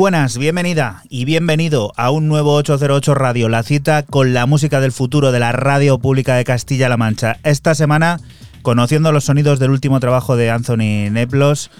[0.00, 4.92] Buenas, bienvenida y bienvenido a un nuevo 808 Radio, la cita con la música del
[4.92, 7.36] futuro de la radio pública de Castilla-La Mancha.
[7.42, 8.18] Esta semana,
[8.62, 11.70] conociendo los sonidos del último trabajo de Anthony Neplos,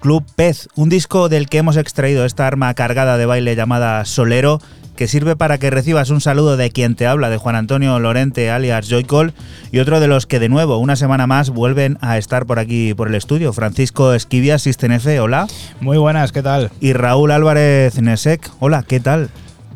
[0.00, 4.60] Club Pez, un disco del que hemos extraído esta arma cargada de baile llamada Solero,
[4.94, 8.50] que sirve para que recibas un saludo de quien te habla, de Juan Antonio Lorente
[8.50, 9.32] alias Joycol,
[9.72, 12.94] y otro de los que de nuevo, una semana más, vuelven a estar por aquí
[12.94, 13.52] por el estudio.
[13.52, 15.48] Francisco Esquivia, Sistenefe, hola.
[15.80, 16.70] Muy buenas, ¿qué tal?
[16.80, 19.30] Y Raúl Álvarez Nesek, hola, ¿qué tal?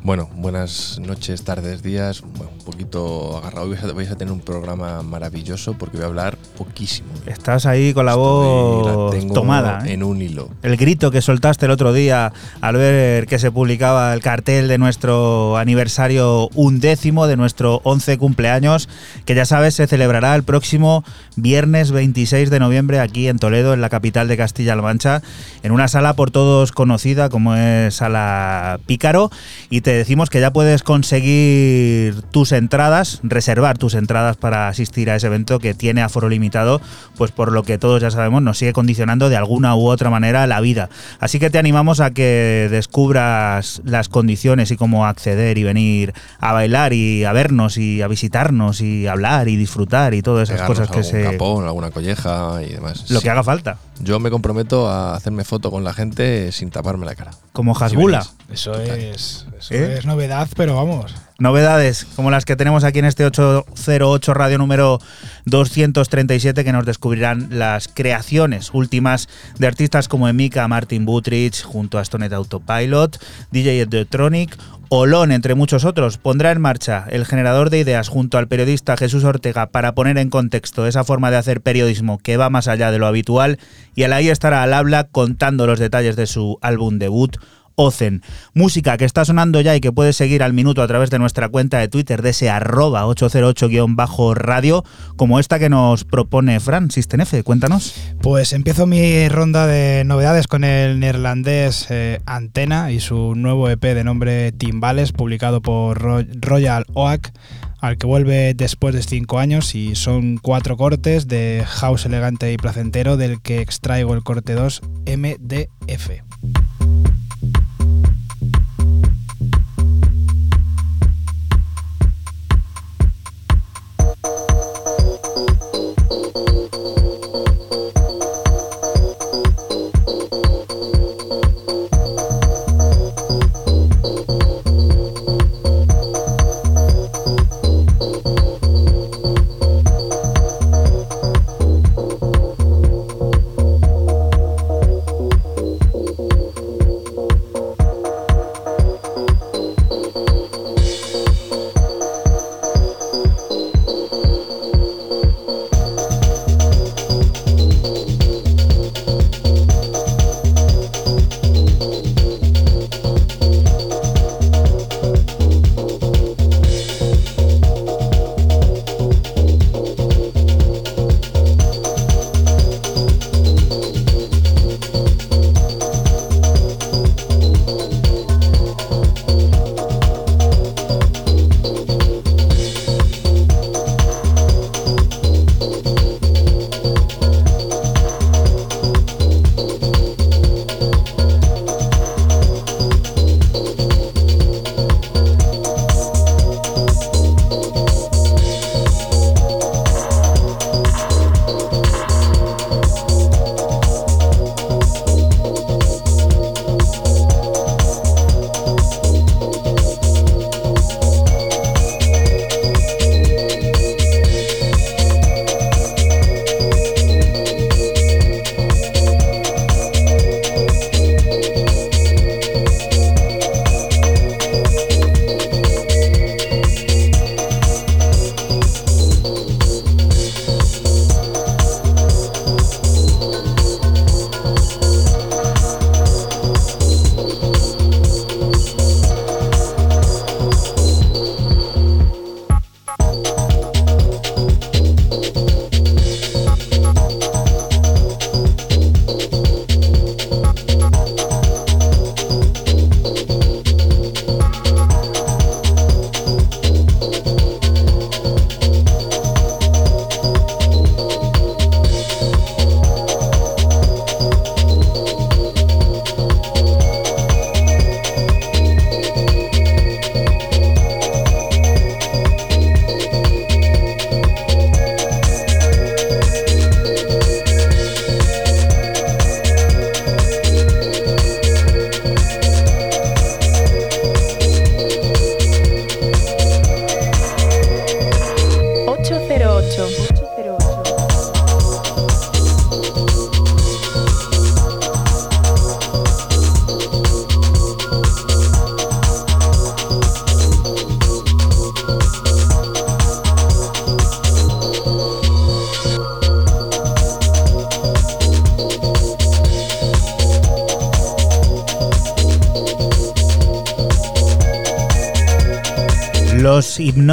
[0.05, 2.23] Bueno, buenas noches, tardes, días.
[2.37, 3.67] Bueno, poquito agarrado.
[3.67, 7.09] Hoy vais a, tener un programa maravilloso porque voy a hablar poquísimo.
[7.27, 9.87] Estás ahí con la Estoy- voz la tengo tomada.
[9.87, 9.93] ¿eh?
[9.93, 10.49] en un hilo.
[10.63, 14.79] El grito que soltaste el otro día al ver que se publicaba el cartel de
[14.79, 18.89] nuestro aniversario undécimo, de nuestro 11 cumpleaños,
[19.25, 21.05] que ya sabes se celebrará el próximo
[21.37, 25.23] viernes 26 de noviembre aquí en Toledo, en la capital de Castilla-La Mancha,
[25.63, 29.31] en una sala por todos conocida como es Sala Pícaro.
[29.71, 35.17] Y te decimos que ya puedes conseguir tus entradas, reservar tus entradas para asistir a
[35.17, 36.81] ese evento que tiene aforo limitado,
[37.17, 40.47] pues por lo que todos ya sabemos nos sigue condicionando de alguna u otra manera
[40.47, 40.89] la vida.
[41.21, 46.53] Así que te animamos a que descubras las condiciones y cómo acceder y venir a
[46.53, 50.79] bailar y a vernos y a visitarnos y hablar y disfrutar y todas esas Pegarnos
[50.79, 51.33] cosas que algún se...
[51.33, 53.11] capón, alguna colleja y demás.
[53.11, 53.25] Lo Sí.
[53.25, 57.15] que haga falta, Yo me comprometo a hacerme foto con la gente sin taparme la
[57.15, 57.31] cara.
[57.53, 58.19] como Hasbula.
[58.21, 58.35] venís.
[58.61, 59.97] Eso es, eso ¿Eh?
[59.99, 61.15] es novedad, pero vamos.
[61.43, 65.01] Novedades como las que tenemos aquí en este 808 radio número
[65.47, 69.29] 237 que nos descubrirán las creaciones últimas
[69.59, 74.57] de artistas como Emika Martin Butrich junto a Stonet Autopilot, DJ Electronic,
[74.89, 79.25] Olón, entre muchos otros, pondrá en marcha el generador de ideas junto al periodista Jesús
[79.25, 82.99] Ortega para poner en contexto esa forma de hacer periodismo que va más allá de
[83.01, 83.59] lo habitual
[83.97, 87.37] y al ahí estará al habla contando los detalles de su álbum debut
[87.77, 88.23] Ocen.
[88.55, 91.49] Música que está sonando ya y que puedes seguir al minuto a través de nuestra
[91.49, 94.85] cuenta de Twitter de ese arroba 808-radio,
[95.17, 97.43] como esta que nos propone Fran Sistenefe.
[97.43, 97.95] Cuéntanos.
[98.21, 103.83] Pues empiezo mi ronda de novedades con el neerlandés eh, Antena y su nuevo EP
[103.83, 107.33] de nombre Timbales, publicado por Ro- Royal Oak,
[107.81, 112.57] al que vuelve después de cinco años y son cuatro cortes de house elegante y
[112.57, 116.11] placentero del que extraigo el corte 2 MDF.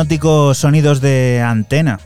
[0.04, 2.00] Hipnóticos sonidos de antena.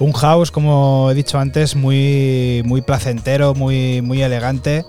[0.00, 4.84] Un house, como he dicho antes, muy, muy placentero, muy, muy elegante.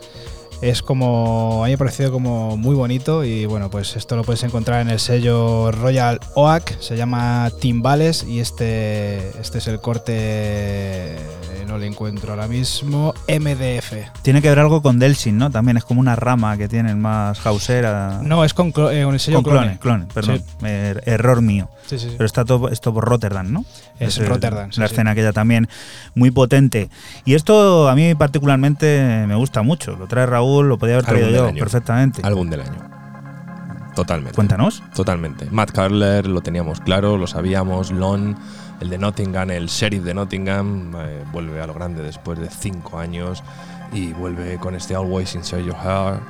[0.64, 4.24] Es como, a mí me ha parecido como muy bonito y bueno, pues esto lo
[4.24, 9.80] puedes encontrar en el sello Royal Oak, se llama Timbales y este, este es el
[9.80, 11.16] corte,
[11.68, 13.94] no le encuentro ahora mismo, MDF.
[14.24, 15.52] Tiene que ver algo con Delsin, ¿no?
[15.52, 18.22] También es como una rama que tienen más hausera.
[18.24, 20.40] No, es con, eh, con el sello con clone, clone, perdón.
[20.40, 20.66] Sí.
[20.66, 21.70] Er- error mío.
[21.88, 22.16] Sí, sí, sí.
[22.18, 23.66] Pero está todo esto por Rotterdam, ¿no?
[24.00, 24.94] Es Rotterdam, La sí.
[24.94, 25.68] escena aquella también
[26.16, 26.90] muy potente.
[27.26, 29.96] Y esto a mí particularmente me gusta mucho.
[29.96, 31.60] Lo trae Raúl, lo podía haber traído yo año.
[31.60, 32.22] perfectamente.
[32.24, 32.90] Álbum del año.
[33.96, 34.36] Totalmente.
[34.36, 34.84] Cuéntanos.
[34.94, 35.48] Totalmente.
[35.50, 37.90] Matt Carler lo teníamos claro, lo sabíamos.
[37.92, 38.38] Lon,
[38.80, 43.00] el de Nottingham, el sheriff de Nottingham, eh, vuelve a lo grande después de cinco
[43.00, 43.44] años
[43.92, 46.22] y vuelve con este Always Inside Your Heart.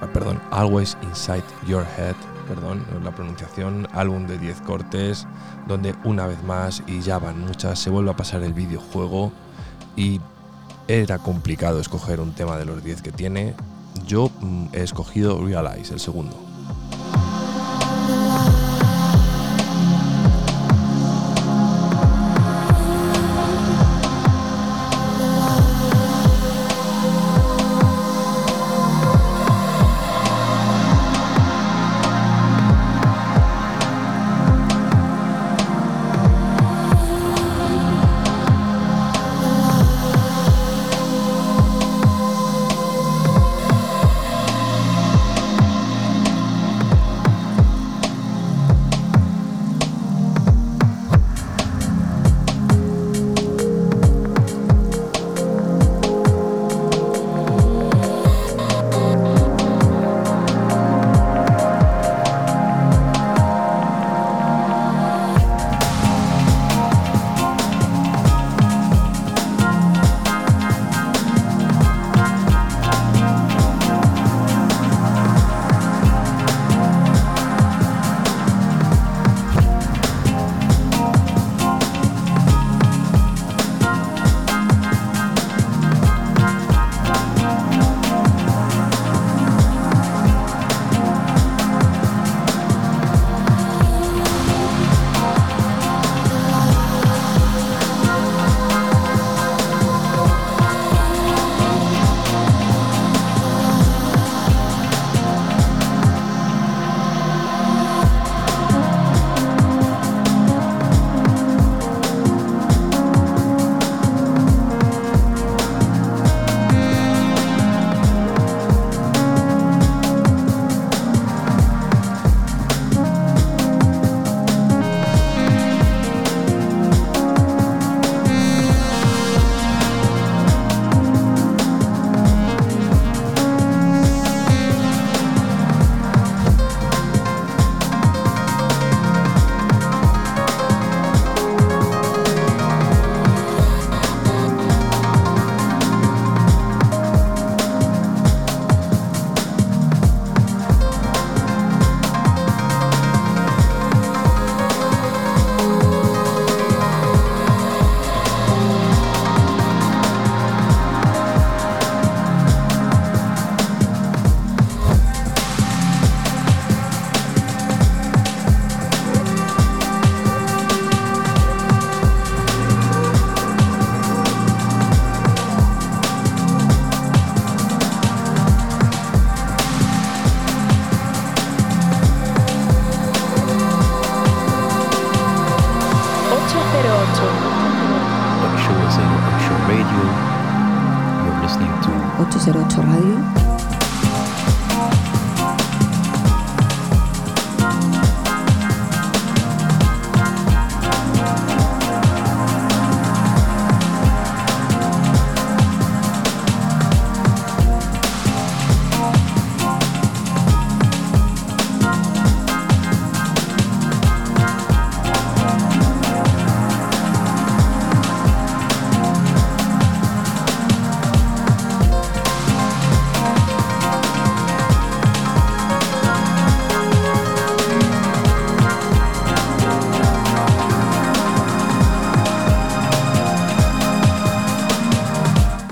[0.00, 2.14] ah, perdón, Always Inside Your Head.
[2.48, 3.86] Perdón, la pronunciación.
[3.92, 5.26] Álbum de 10 cortes,
[5.66, 9.32] donde una vez más, y ya van muchas, se vuelve a pasar el videojuego
[9.96, 10.20] y
[10.88, 13.54] era complicado escoger un tema de los 10 que tiene.
[14.06, 16.36] Yo mm, he escogido Realize, el segundo.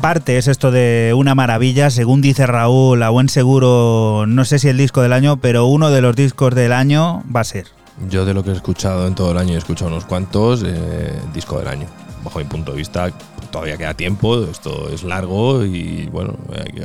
[0.07, 4.69] Parte es esto de una maravilla, según dice Raúl, a buen seguro, no sé si
[4.69, 7.67] el disco del año, pero uno de los discos del año va a ser.
[8.09, 11.13] Yo de lo que he escuchado en todo el año, he escuchado unos cuantos, eh,
[11.35, 11.89] disco del año.
[12.23, 13.11] Bajo mi punto de vista,
[13.51, 16.37] todavía queda tiempo, esto es largo y bueno,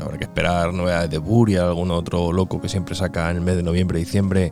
[0.01, 3.55] habrá que esperar novedades de Buria, algún otro loco que siempre saca en el mes
[3.55, 4.51] de noviembre, diciembre.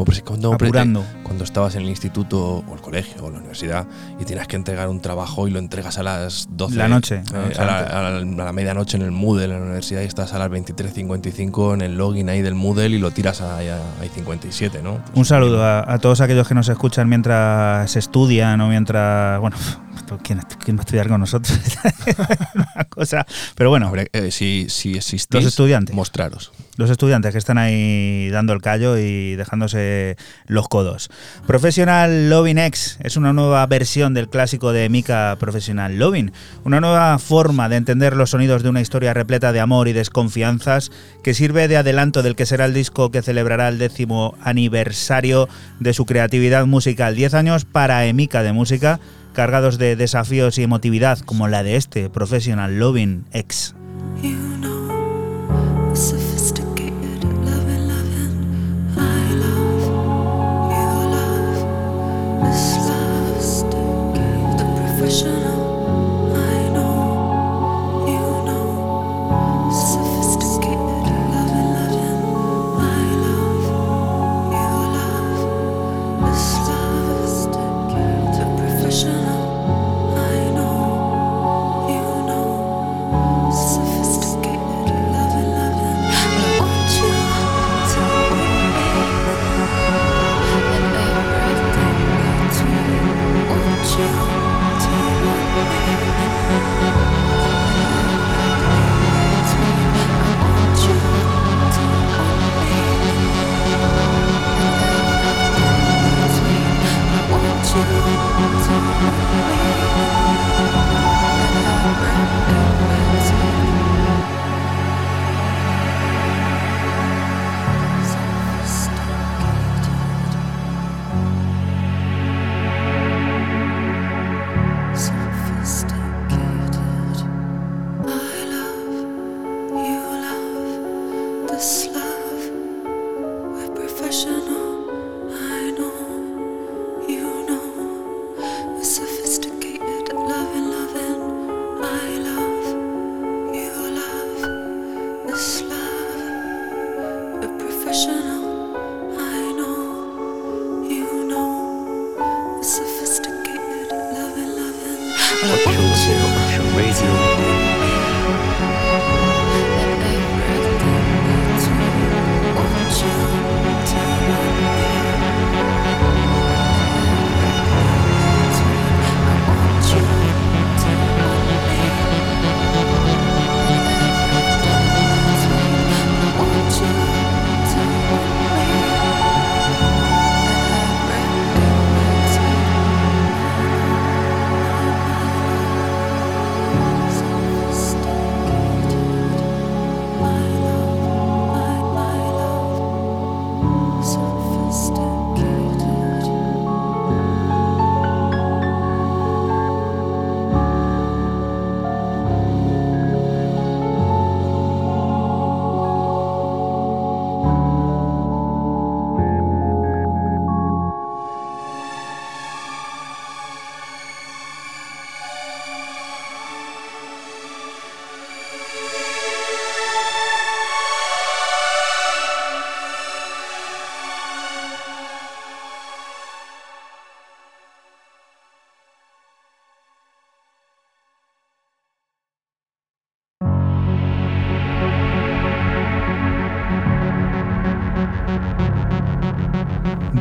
[0.00, 1.04] O pues cuando, Apurando.
[1.22, 3.86] cuando estabas en el instituto o el colegio o la universidad
[4.18, 7.22] y tienes que entregar un trabajo y lo entregas a las 12 La noche, eh,
[7.32, 7.92] la noche a, la, antes.
[7.94, 10.48] a la- a la medianoche en el Moodle en la universidad y estás a las
[10.50, 14.98] 23.55 en el login ahí del Moodle y lo tiras a, a, a 57, ¿no?
[14.98, 19.40] Pues Un saludo a, todos aquellos que nos escuchan mientras estudian o mientras.
[19.40, 19.56] Bueno,
[20.22, 21.58] ¿quién, quién va a estudiar con nosotros?
[22.54, 23.26] Una cosa.
[23.54, 25.94] Pero bueno, eh, si, si existís, Los estudiantes.
[25.94, 26.52] mostraros.
[26.80, 31.10] Los estudiantes que están ahí dando el callo y dejándose los codos.
[31.46, 36.32] Professional Loving X es una nueva versión del clásico de Mika Professional Loving,
[36.64, 40.90] una nueva forma de entender los sonidos de una historia repleta de amor y desconfianzas
[41.22, 45.92] que sirve de adelanto del que será el disco que celebrará el décimo aniversario de
[45.92, 47.14] su creatividad musical.
[47.14, 49.00] 10 años para Emika de música,
[49.34, 53.74] cargados de desafíos y emotividad como la de este Professional Loving X.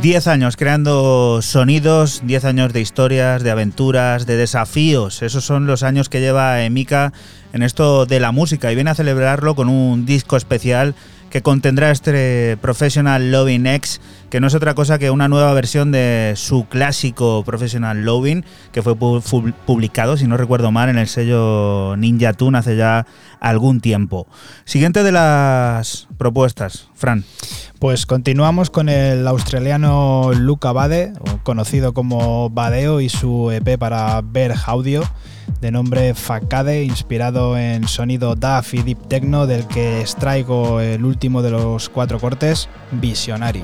[0.09, 5.21] 10 años creando sonidos, 10 años de historias, de aventuras, de desafíos.
[5.21, 7.13] Esos son los años que lleva Emika
[7.53, 10.95] en esto de la música y viene a celebrarlo con un disco especial
[11.29, 15.91] que contendrá este Professional Loving X, que no es otra cosa que una nueva versión
[15.91, 20.97] de su clásico Professional Loving, que fue pu- fu- publicado, si no recuerdo mal, en
[20.97, 23.05] el sello Ninja Tune hace ya
[23.39, 24.27] algún tiempo.
[24.65, 27.23] Siguiente de las propuestas, Fran.
[27.79, 31.13] Pues continuamos con el australiano Luca Bade,
[31.43, 35.03] conocido como Badeo, y su EP para Ver Audio,
[35.61, 41.41] de nombre Facade, inspirado en sonido DAF y Deep Techno, del que extraigo el último
[41.41, 43.63] de los cuatro cortes, Visionary.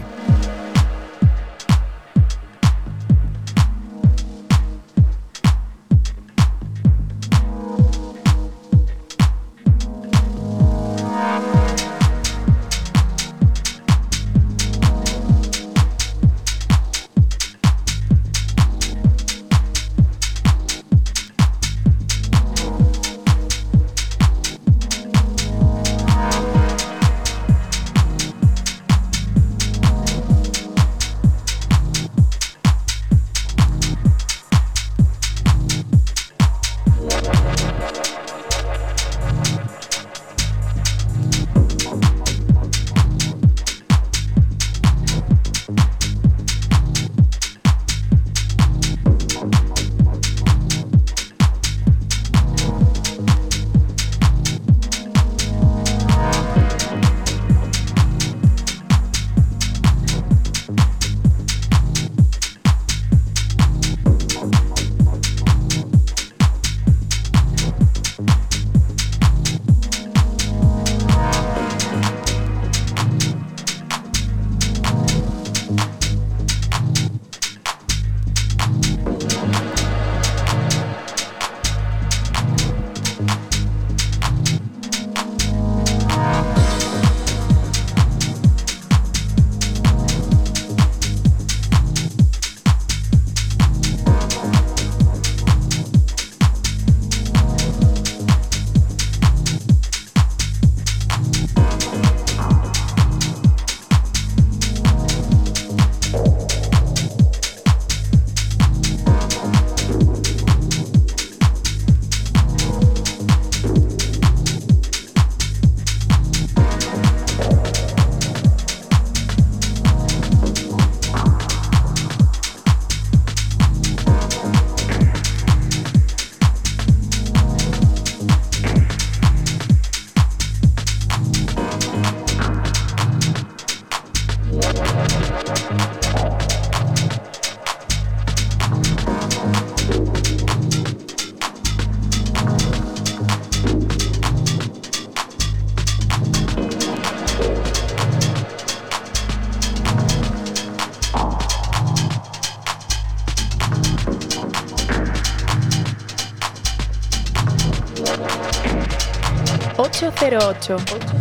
[160.45, 161.14] 808.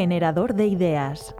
[0.00, 1.34] Generador de ideas.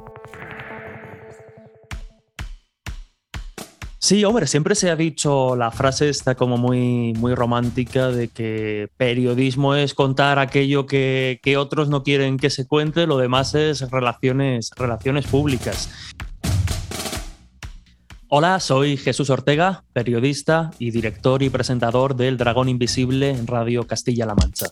[3.98, 8.90] Sí, hombre, siempre se ha dicho la frase está como muy, muy romántica de que
[8.98, 13.90] periodismo es contar aquello que, que otros no quieren que se cuente, lo demás es
[13.90, 15.88] relaciones, relaciones públicas.
[18.28, 24.34] Hola, soy Jesús Ortega, periodista y director y presentador del Dragón Invisible en Radio Castilla-La
[24.34, 24.66] Mancha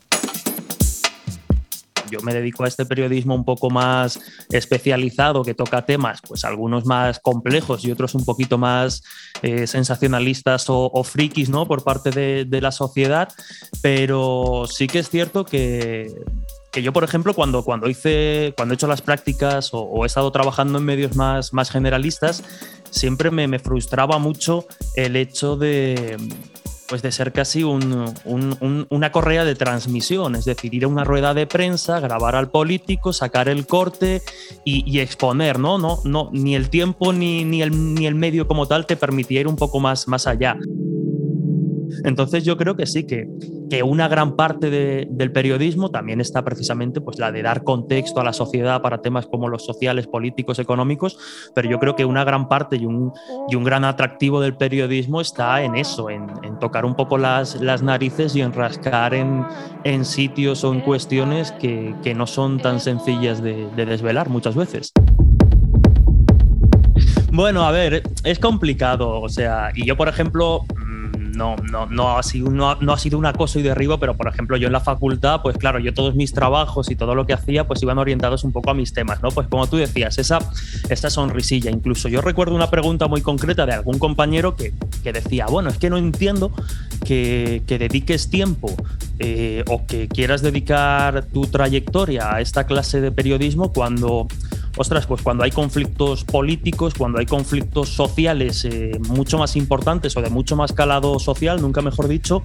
[2.11, 6.87] yo me dedico a este periodismo un poco más especializado que toca temas, pues algunos
[6.87, 9.03] más complejos y otros un poquito más
[9.43, 11.67] eh, sensacionalistas o, frikis, ¿no?
[11.67, 13.29] Por parte de, la sociedad,
[13.83, 16.13] pero sí que es cierto que
[16.71, 20.07] que yo, por ejemplo, cuando, cuando, hice, cuando he hecho las prácticas o, o he
[20.07, 22.45] estado trabajando en medios más, más generalistas,
[22.91, 26.17] siempre me, me frustraba mucho el hecho de,
[26.89, 30.89] pues de ser casi un, un, un, una correa de transmisión, es decir, ir a
[30.89, 34.23] una rueda de prensa, grabar al político, sacar el corte
[34.65, 35.79] y, y exponer, ¿no?
[35.79, 39.41] No, no, ni el tiempo ni, ni, el, ni el medio como tal te permitía
[39.41, 40.57] ir un poco más, más allá.
[42.05, 43.29] Entonces yo creo que sí, que,
[43.71, 48.21] que una gran parte de, del periodismo también está precisamente pues, la de dar contexto
[48.21, 51.19] a la sociedad para temas como los sociales, políticos, económicos,
[51.55, 53.13] pero yo creo que una gran parte y un,
[53.49, 56.29] y un gran atractivo del periodismo está en eso, en,
[56.61, 59.45] tocar un poco las, las, narices y en rascar en,
[59.85, 64.93] en, sitios o en cuestiones que, que no son tan sencillas de desvelar muchas veces.
[67.31, 70.65] Bueno, a ver, es complicado, o sea, y yo, por ejemplo,
[71.39, 74.27] no, no, no, ha sido, no, no, ha sido un acoso y derribo, pero por
[74.27, 77.33] ejemplo yo en la facultad, pues claro, yo todos mis trabajos y todo lo que
[77.33, 79.31] hacía, pues iban orientados un poco a mis temas, ¿no?
[79.31, 80.41] Pues como tú decías, esa,
[80.89, 84.75] esa sonrisilla, incluso yo recuerdo una pregunta muy concreta de algún compañero que,
[85.05, 86.51] que decía, bueno, es que no entiendo
[87.07, 88.75] que, que dediques tiempo
[89.21, 94.27] eh, o que quieras dedicar tu trayectoria a esta clase de periodismo cuando
[94.79, 100.23] ostras, pues cuando hay conflictos políticos, cuando hay conflictos sociales eh, mucho más importantes o
[100.23, 102.43] de mucho más calado social, nunca mejor dicho,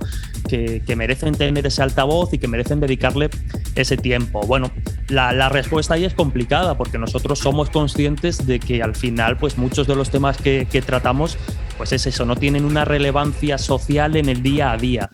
[0.49, 3.29] que, merecen tener ese altavoz y que merecen dedicarle
[3.75, 4.41] ese tiempo.
[4.41, 4.71] Bueno,
[5.09, 9.57] la, la, respuesta ahí es complicada porque nosotros somos conscientes de que al final, pues
[9.57, 11.37] muchos de los temas que, que tratamos,
[11.77, 15.09] pues es eso, no tienen una relevancia social en el día a día.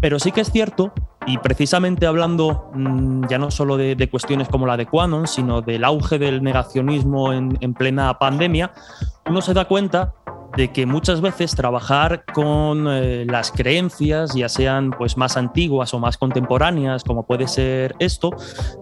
[0.00, 0.92] Pero sí que es cierto
[1.26, 5.84] y precisamente hablando mmm, ya no solo de, cuestiones como la de Quanon, sino del
[5.84, 8.72] auge del negacionismo en, en plena pandemia,
[9.28, 10.12] uno se da cuenta
[10.56, 15.98] de que muchas veces trabajar con eh, las creencias, ya sean pues más antiguas o
[15.98, 18.30] más contemporáneas, como puede ser esto,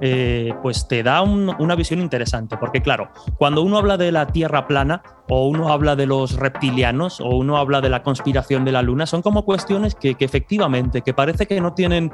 [0.01, 2.57] eh, pues te da un, una visión interesante.
[2.57, 7.21] Porque claro, cuando uno habla de la Tierra plana o uno habla de los reptilianos
[7.21, 11.15] o uno habla de la conspiración de la Luna, son como cuestiones que, efectivamente, que
[11.15, 12.13] parece que no tienen,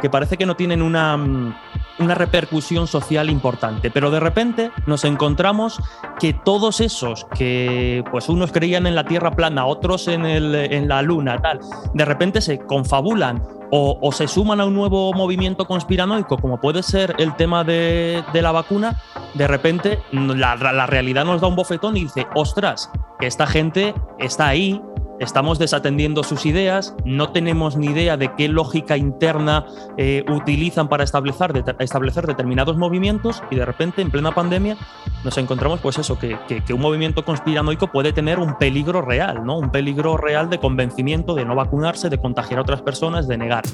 [0.00, 1.56] que parece que no tienen una
[1.98, 3.90] una repercusión social importante.
[3.90, 5.80] Pero de repente nos encontramos
[6.20, 10.88] que todos esos que pues unos creían en la Tierra plana, otros en, el, en
[10.88, 11.60] la Luna, tal,
[11.94, 17.14] de repente se confabulan o, se suman a un nuevo movimiento conspiranoico, como puede ser
[17.18, 19.00] el tema de, la vacuna,
[19.34, 24.80] de repente la, realidad nos da un bofetón y dice, ostras, esta gente está ahí,
[25.18, 31.04] estamos desatendiendo sus ideas, no tenemos ni idea de qué lógica interna eh, utilizan para
[31.04, 34.76] establecer, de, establecer, determinados movimientos y de repente en plena pandemia
[35.24, 39.58] nos encontramos pues eso, que, que, un movimiento conspiranoico puede tener un peligro real, ¿no?
[39.58, 43.64] un peligro real de convencimiento, de no vacunarse, de contagiar a otras personas, de negar.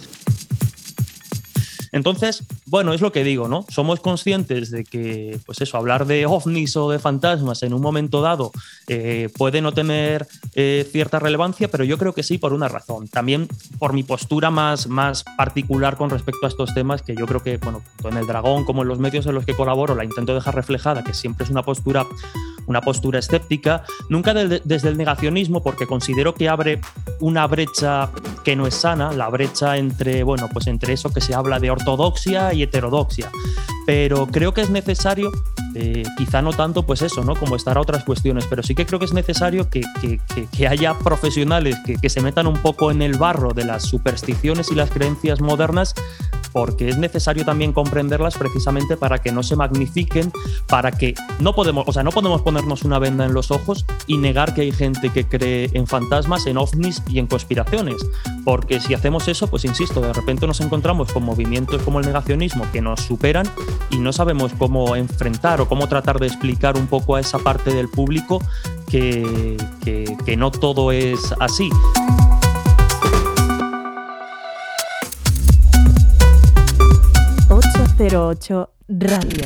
[1.95, 3.65] Entonces, bueno, es lo que digo, ¿no?
[3.69, 8.21] Somos conscientes de que, pues eso, hablar de ovnis o de fantasmas en un momento
[8.21, 8.51] dado
[8.89, 10.27] eh, puede no tener
[10.57, 13.07] eh, cierta relevancia, pero yo creo que sí por una razón.
[13.07, 13.47] También
[13.79, 17.59] por mi postura más, más particular con respecto a estos temas, que yo creo que,
[17.59, 20.35] bueno, tanto en el Dragón como en los medios en los que colaboro, la intento
[20.35, 22.05] dejar reflejada, que siempre es una postura,
[22.67, 26.81] una postura escéptica, nunca de, desde el negacionismo, porque considero que abre
[27.21, 28.11] una brecha
[28.43, 31.71] que no es sana, la brecha entre, bueno, pues entre eso que se habla de
[31.85, 33.31] ortodoxia y heterodoxia.
[33.87, 35.31] Pero creo que es necesario,
[35.75, 37.37] eh, quizá no tanto pues eso, ¿no?
[37.37, 40.19] Como estar a otras cuestiones, pero sí que creo que es necesario que, que,
[40.51, 44.75] que, haya profesionales que se metan un poco en el barro de las supersticiones y
[44.75, 45.95] las creencias modernas
[46.55, 50.33] porque es necesario también comprenderlas precisamente para que no se magnifiquen,
[50.69, 54.19] para que no podemos, o sea, no podemos ponernos una venda en los ojos y
[54.19, 57.97] negar que hay gente que cree en fantasmas, en ovnis y en conspiraciones,
[58.45, 62.71] porque si hacemos eso, pues insisto, de repente nos encontramos con movimientos como el negacionismo
[62.71, 63.47] que nos superan
[63.91, 67.75] y no sabemos cómo enfrentar o cómo tratar de explicar un poco a esa parte
[67.75, 68.41] del público
[68.89, 71.69] que, que, que no todo es así.
[77.97, 79.45] 808 Radio.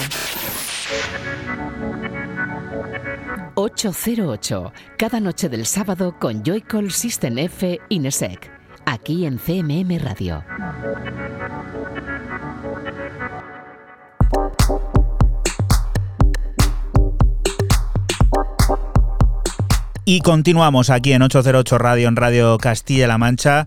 [3.55, 8.51] 808, cada noche del sábado con Joycall System F Inesec,
[8.87, 10.43] aquí en CMM Radio.
[20.11, 23.67] Y continuamos aquí en 808 Radio, en Radio Castilla-La Mancha,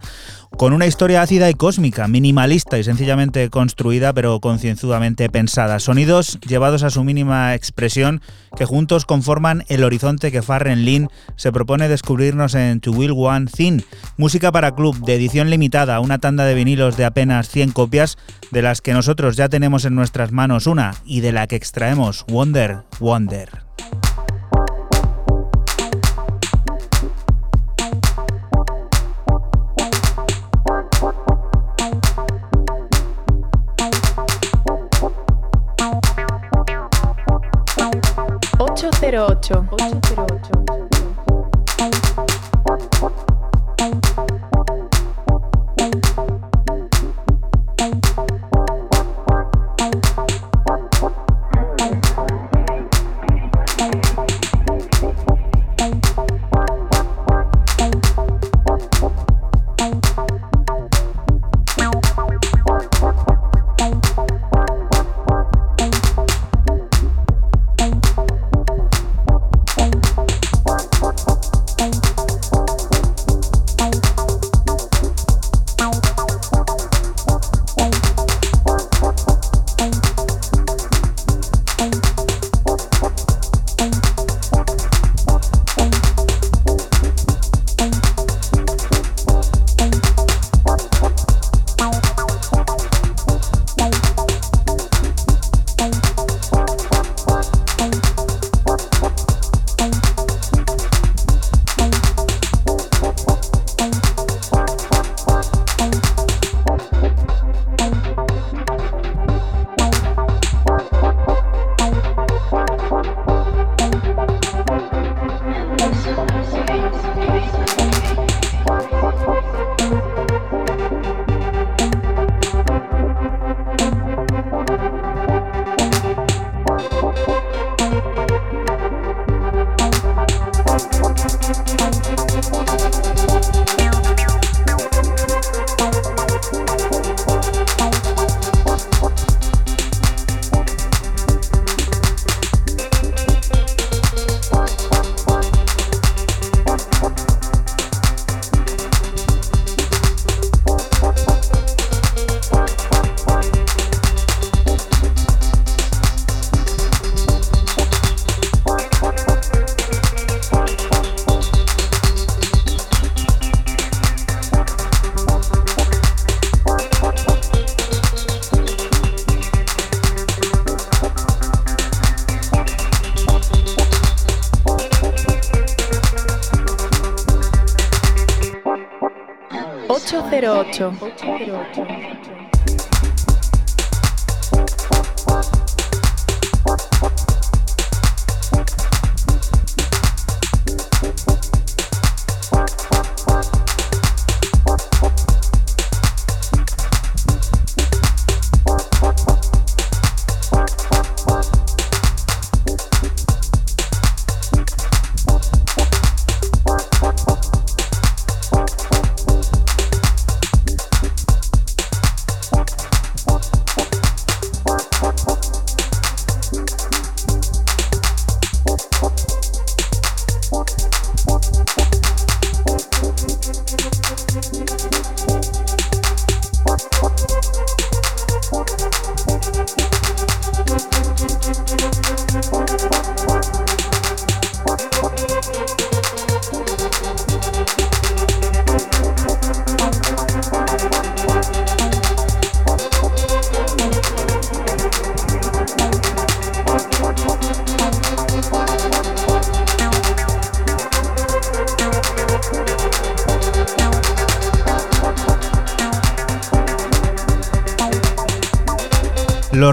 [0.58, 5.77] con una historia ácida y cósmica, minimalista y sencillamente construida, pero concienzudamente pensada.
[5.77, 8.21] Sonidos llevados a su mínima expresión
[8.58, 13.45] que juntos conforman el horizonte que Farren Lin se propone descubrirnos en To Will One
[13.45, 13.82] Thing.
[14.17, 18.17] Música para club de edición limitada, una tanda de vinilos de apenas 100 copias,
[18.49, 22.25] de las que nosotros ya tenemos en nuestras manos una y de la que extraemos
[22.27, 23.71] Wonder, Wonder.
[39.12, 39.52] 08.
[39.78, 40.00] 8.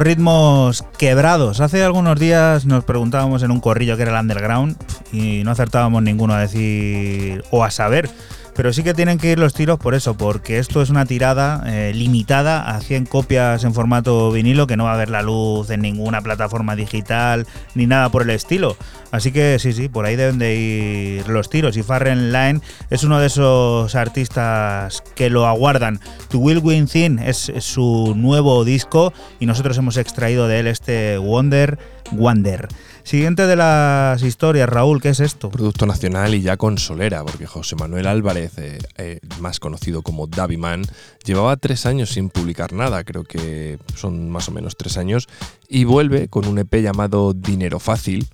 [0.09, 1.61] Ritmos quebrados.
[1.61, 4.75] Hace algunos días nos preguntábamos en un corrillo que era el underground
[5.13, 8.09] y no acertábamos ninguno a decir o a saber.
[8.57, 11.63] Pero sí que tienen que ir los tiros por eso, porque esto es una tirada
[11.67, 15.69] eh, limitada a 100 copias en formato vinilo que no va a ver la luz
[15.69, 18.79] en ninguna plataforma digital ni nada por el estilo.
[19.11, 21.77] Así que sí, sí, por ahí deben de ir los tiros.
[21.77, 26.01] Y Farren Line es uno de esos artistas que lo aguardan.
[26.29, 31.19] To Will Win Thin es, su nuevo disco y nosotros hemos extraído de él este
[31.19, 31.79] Wonder
[32.13, 32.69] Wonder.
[33.03, 35.49] Siguiente de las historias, Raúl, ¿qué es esto?
[35.49, 40.27] Producto nacional y ya con solera, porque José Manuel Álvarez, eh, eh, más conocido como
[40.27, 40.83] Davi Man,
[41.25, 45.27] llevaba tres años sin publicar nada, creo que son más o menos tres años,
[45.71, 48.29] y vuelve con un EP llamado Dinero Fácil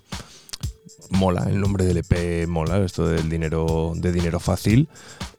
[1.11, 4.89] mola, el nombre del EP mola, esto del dinero, de dinero fácil.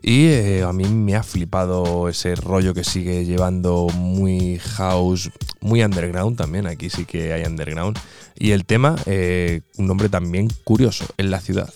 [0.02, 5.84] Y eh, a mí me ha flipado ese rollo que sigue llevando muy house, muy
[5.84, 7.98] underground también, aquí sí que hay underground.
[8.38, 11.74] Y el tema, eh, un nombre también curioso, en la ciudad.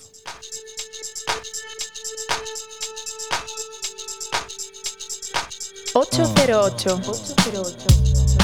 [5.93, 6.01] Oh.
[6.01, 7.01] 808.
[7.03, 8.38] 808.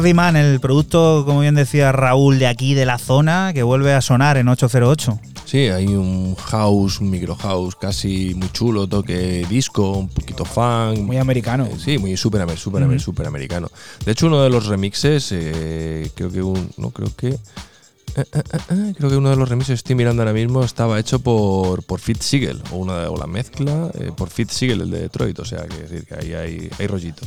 [0.00, 3.92] Traffic Man, el producto, como bien decía Raúl, de aquí, de la zona, que vuelve
[3.92, 5.20] a sonar en 808.
[5.44, 11.00] Sí, hay un house, un micro house casi muy chulo, toque disco, un poquito funk.
[11.00, 11.66] Muy americano.
[11.66, 13.68] Eh, sí, muy súper super, mm super americano.
[14.02, 17.28] De hecho, uno de los remixes, eh, creo que un, no creo que...
[17.28, 21.82] Eh, eh, creo que uno de los remises estoy mirando ahora mismo estaba hecho por,
[21.82, 25.44] por Fit Siegel, o, una, o la mezcla por Fit Siegel, el de Detroit, o
[25.44, 27.26] sea, que, decir, que ahí hay, hay rollito.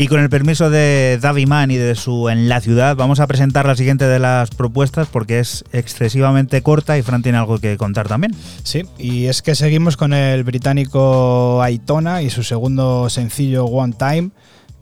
[0.00, 3.26] Y con el permiso de Davi Man y de su En la Ciudad, vamos a
[3.26, 7.76] presentar la siguiente de las propuestas porque es excesivamente corta y Fran tiene algo que
[7.76, 8.34] contar también.
[8.62, 14.30] Sí, y es que seguimos con el británico Aitona y su segundo sencillo One Time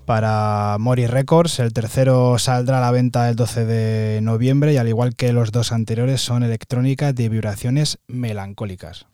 [0.04, 1.58] para Mori Records.
[1.58, 5.50] El tercero saldrá a la venta el 12 de noviembre y al igual que los
[5.50, 9.06] dos anteriores son electrónicas de vibraciones melancólicas.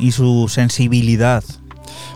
[0.00, 1.44] Y su sensibilidad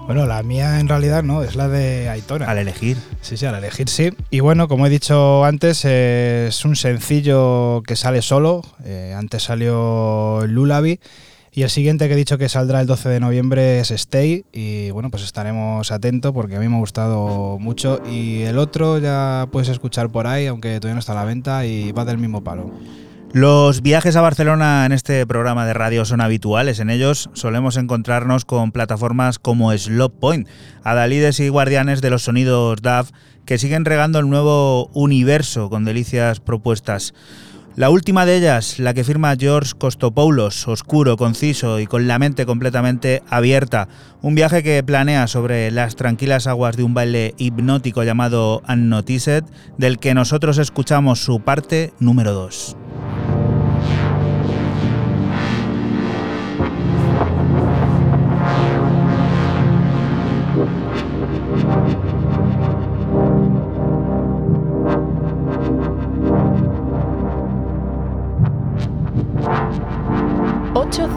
[0.07, 2.47] Bueno, la mía en realidad no, es la de Aitona.
[2.47, 2.97] al elegir.
[3.21, 4.11] Sí, sí, al elegir sí.
[4.31, 8.63] Y bueno, como he dicho antes, eh, es un sencillo que sale solo.
[8.85, 11.01] Eh, antes salió Lulabi.
[11.57, 14.45] Y el siguiente que he dicho que saldrá el 12 de noviembre es Stay.
[14.53, 18.03] Y bueno, pues estaremos atentos porque a mí me ha gustado mucho.
[18.11, 21.65] Y el otro ya puedes escuchar por ahí, aunque todavía no está a la venta
[21.65, 22.73] y va del mismo palo.
[23.35, 26.79] Los viajes a Barcelona en este programa de radio son habituales.
[26.79, 30.47] En ellos solemos encontrarnos con plataformas como Slop Point,
[30.85, 33.09] adalides y guardianes de los sonidos DAV
[33.45, 37.13] que siguen regando el nuevo universo con delicias propuestas.
[37.75, 42.47] La última de ellas, la que firma George Costopoulos, oscuro, conciso y con la mente
[42.47, 43.89] completamente abierta.
[44.23, 49.43] Un viaje que planea sobre las tranquilas aguas de un baile hipnótico llamado Unnoticed,
[49.77, 52.77] del que nosotros escuchamos su parte número 2.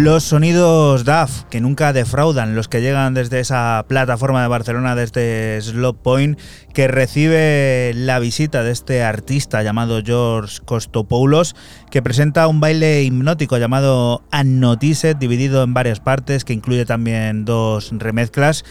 [0.00, 5.60] Los sonidos DAF, que nunca defraudan, los que llegan desde esa plataforma de Barcelona, desde
[5.60, 6.40] Slot Point,
[6.72, 11.54] que recibe la visita de este artista llamado George Costopoulos,
[11.90, 17.90] que presenta un baile hipnótico llamado Unnoticed, dividido en varias partes, que incluye también dos
[17.92, 18.64] remezclas.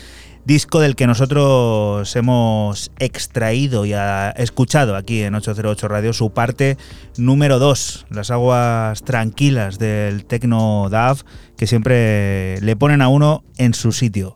[0.45, 6.75] Disco del que nosotros hemos extraído y ha escuchado aquí en 808 Radio su parte
[7.17, 11.23] número 2, las aguas tranquilas del Tecno DAV
[11.55, 14.35] que siempre le ponen a uno en su sitio.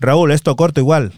[0.00, 1.12] Raúl, esto corto igual.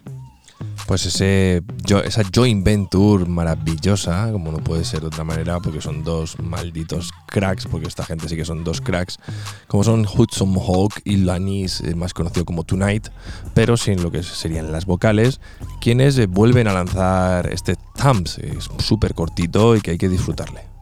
[0.87, 5.81] Pues ese, jo- esa joint venture maravillosa, como no puede ser de otra manera, porque
[5.81, 9.19] son dos malditos cracks, porque esta gente sí que son dos cracks,
[9.67, 13.09] como son Hudson Hawk y Lanis, eh, más conocido como Tonight,
[13.55, 15.41] pero sin lo que serían las vocales,
[15.81, 20.74] quienes eh, vuelven a lanzar este Thumbs, es súper cortito y que hay que disfrutarle.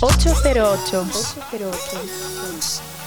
[0.00, 1.10] 808.
[1.50, 2.97] 808.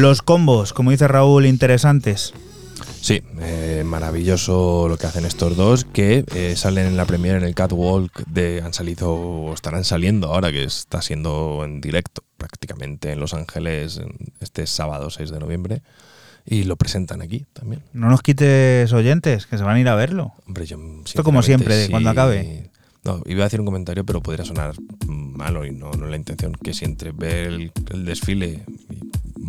[0.00, 2.32] Los combos, como dice Raúl, interesantes.
[3.02, 7.44] Sí, eh, maravilloso lo que hacen estos dos, que eh, salen en la premiere en
[7.44, 13.12] el Catwalk de han salido o estarán saliendo ahora que está siendo en directo prácticamente
[13.12, 14.00] en Los Ángeles
[14.40, 15.82] este sábado 6 de noviembre
[16.46, 17.82] y lo presentan aquí también.
[17.92, 20.32] No nos quites oyentes, que se van a ir a verlo.
[20.46, 22.70] Hombre, yo Esto como siempre, sí, cuando acabe.
[23.04, 24.74] No, iba a decir un comentario, pero podría sonar
[25.06, 26.54] malo y no, no es la intención.
[26.54, 28.64] Que si entre ver el, el desfile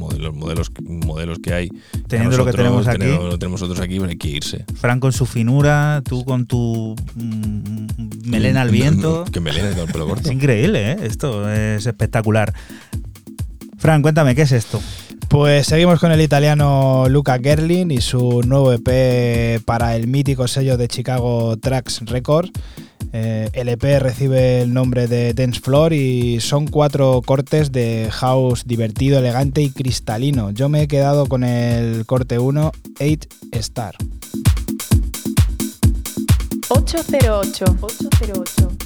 [0.01, 1.69] modelos, modelos, modelos que hay,
[2.07, 2.99] Teniendo lo que tenemos aquí.
[2.99, 4.65] teniendo lo que tenemos nosotros aquí, hay que irse.
[4.75, 9.25] Fran con su finura, tú con tu mm, melena al viento.
[9.31, 10.23] Que melena con el pelo corto.
[10.29, 10.97] Es increíble, ¿eh?
[11.03, 12.53] Esto es espectacular.
[13.77, 14.81] Fran, cuéntame, ¿qué es esto?
[15.29, 20.77] Pues seguimos con el italiano Luca Gerlin y su nuevo EP para el mítico sello
[20.77, 22.51] de Chicago Tracks Records.
[23.13, 28.63] Eh, el EP recibe el nombre de Dance Floor y son cuatro cortes de house
[28.65, 30.51] divertido, elegante y cristalino.
[30.51, 33.95] Yo me he quedado con el corte 1, 8 Star.
[36.69, 37.65] 808.
[37.81, 38.80] 808.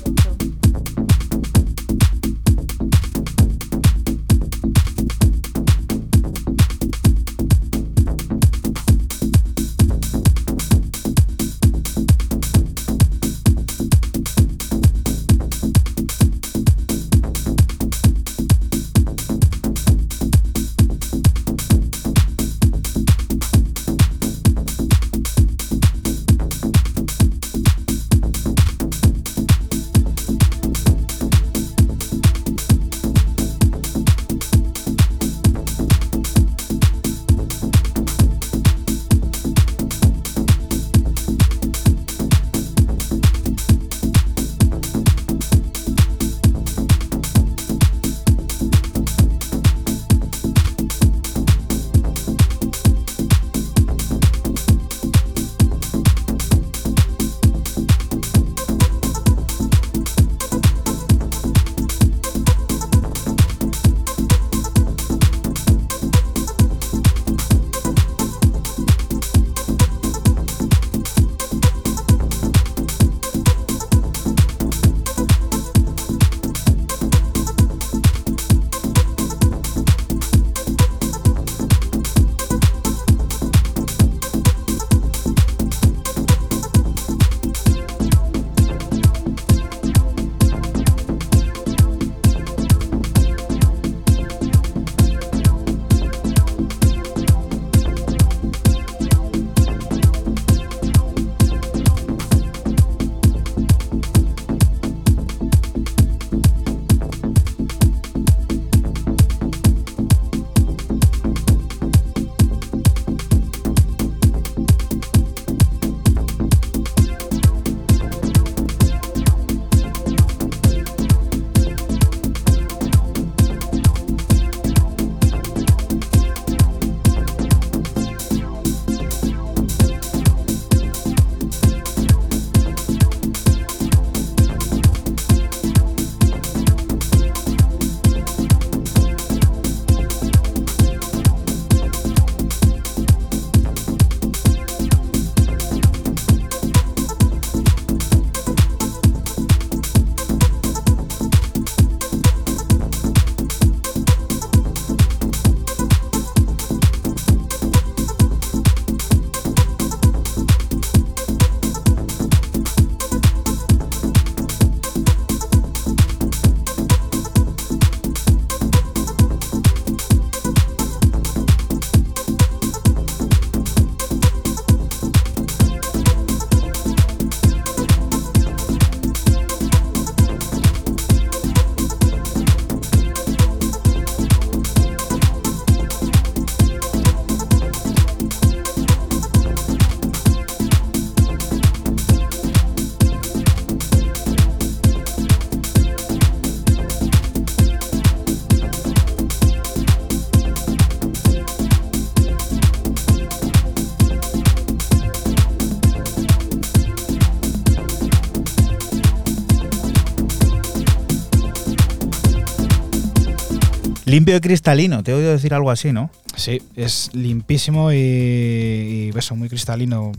[214.05, 216.11] Limpio y cristalino, te he oído decir algo así, ¿no?
[216.35, 220.11] Sí, es limpísimo y, y eso, muy cristalino.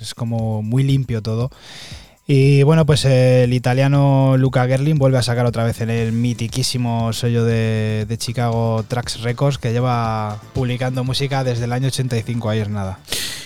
[0.00, 1.50] Es como muy limpio todo.
[2.30, 7.10] Y bueno, pues el italiano Luca Gerlin vuelve a sacar otra vez en el mitiquísimo
[7.14, 12.58] sello de, de Chicago Tracks Records que lleva publicando música desde el año 85, ahí
[12.58, 12.98] es nada.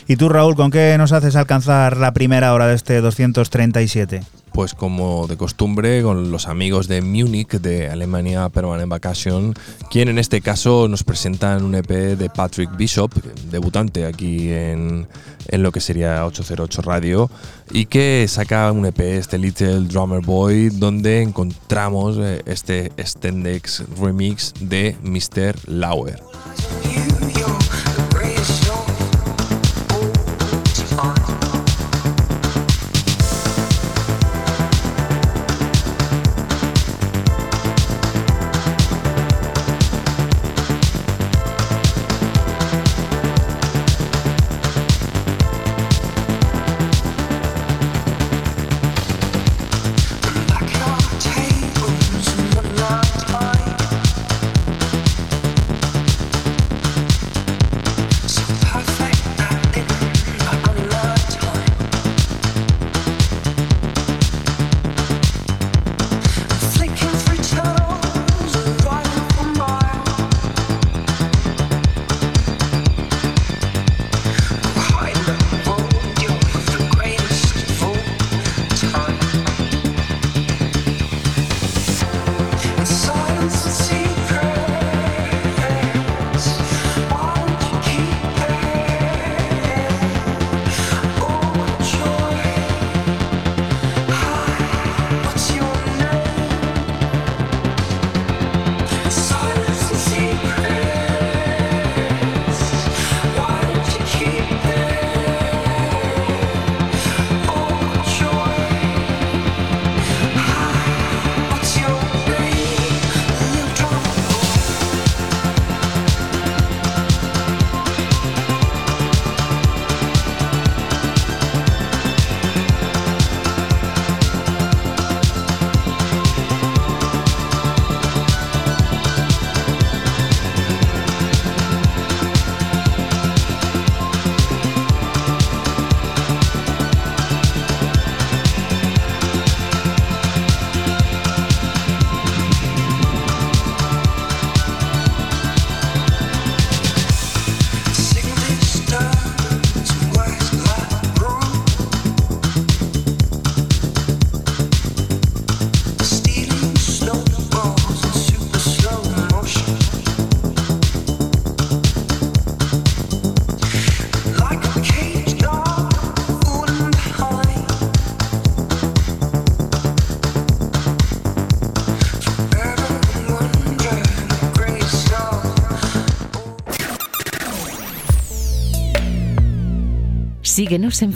[0.09, 4.23] ¿Y tú, Raúl, con qué nos haces alcanzar la primera hora de este 237?
[4.53, 9.55] Pues como de costumbre, con los amigos de Múnich de Alemania Permanent Vacation,
[9.91, 13.13] quien en este caso nos presentan un EP de Patrick Bishop,
[13.51, 15.09] debutante aquí en,
[15.49, 17.31] en lo que sería 808 Radio,
[17.71, 24.53] y que saca un EP, este Little Drummer Boy, donde encontramos eh, este Stendex remix
[24.61, 25.57] de Mr.
[25.67, 26.21] Lauer.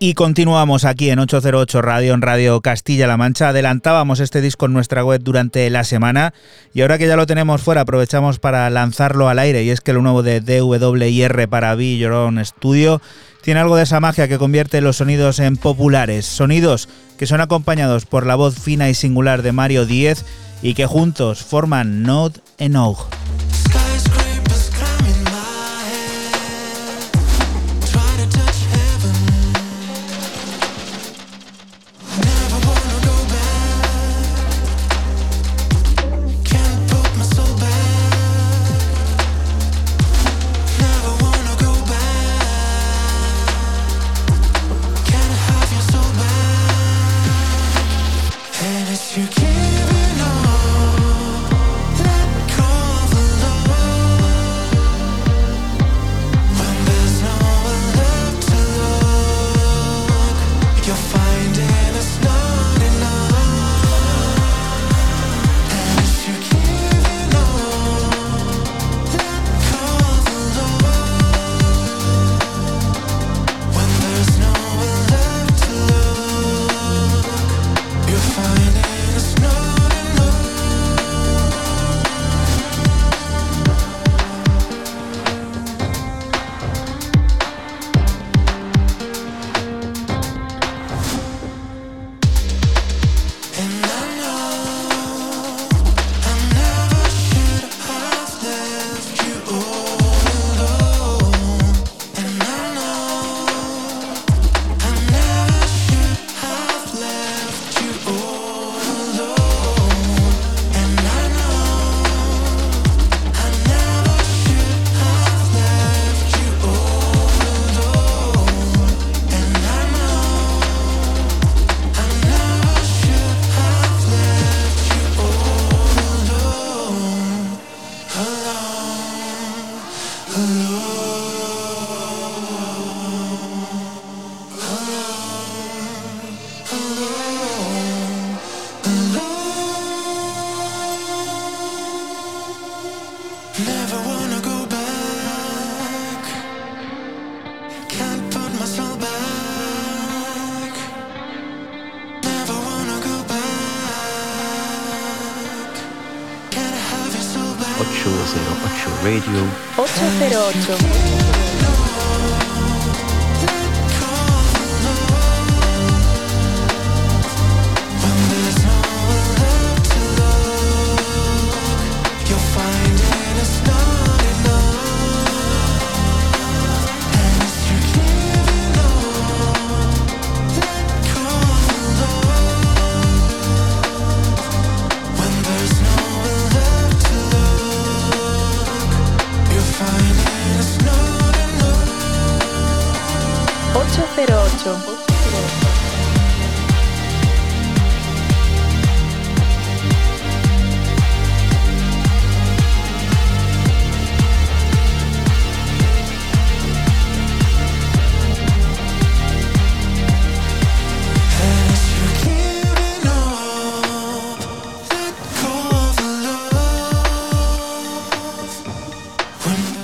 [0.00, 3.48] Y continuamos aquí en 808 Radio, en Radio Castilla-La Mancha.
[3.48, 6.34] Adelantábamos este disco en nuestra web durante la semana
[6.72, 9.92] y ahora que ya lo tenemos fuera aprovechamos para lanzarlo al aire y es que
[9.92, 13.02] lo nuevo de DWIR para Own Studio
[13.42, 16.26] tiene algo de esa magia que convierte los sonidos en populares.
[16.26, 16.88] Sonidos
[17.18, 20.24] que son acompañados por la voz fina y singular de Mario Díez
[20.62, 22.98] y que juntos forman Note Enough.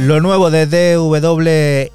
[0.05, 1.89] Lo nuevo de DWIR,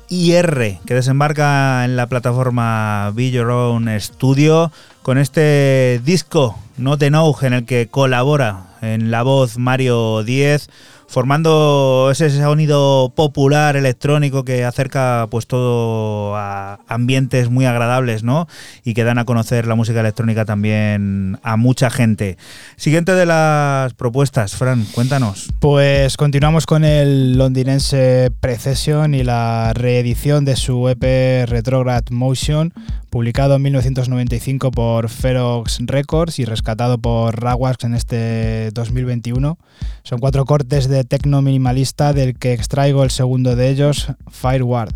[0.84, 4.72] que desembarca en la plataforma Be Your Studio,
[5.04, 10.72] con este disco Not Enough, en el que colabora en la voz Mario 10,
[11.10, 18.48] formando ese sonido popular electrónico que acerca pues todo a ambientes muy agradables, ¿no?
[18.84, 22.38] Y que dan a conocer la música electrónica también a mucha gente.
[22.76, 25.50] Siguiente de las propuestas, Fran, cuéntanos.
[25.60, 32.72] Pues continuamos con el londinense Precession y la reedición de su EP Retrograde Motion,
[33.10, 39.58] publicado en 1995 por Ferox Records y rescatado por Rawax en este 2021.
[40.04, 44.96] Son cuatro cortes de tecno minimalista del que extraigo el segundo de ellos, Fireward.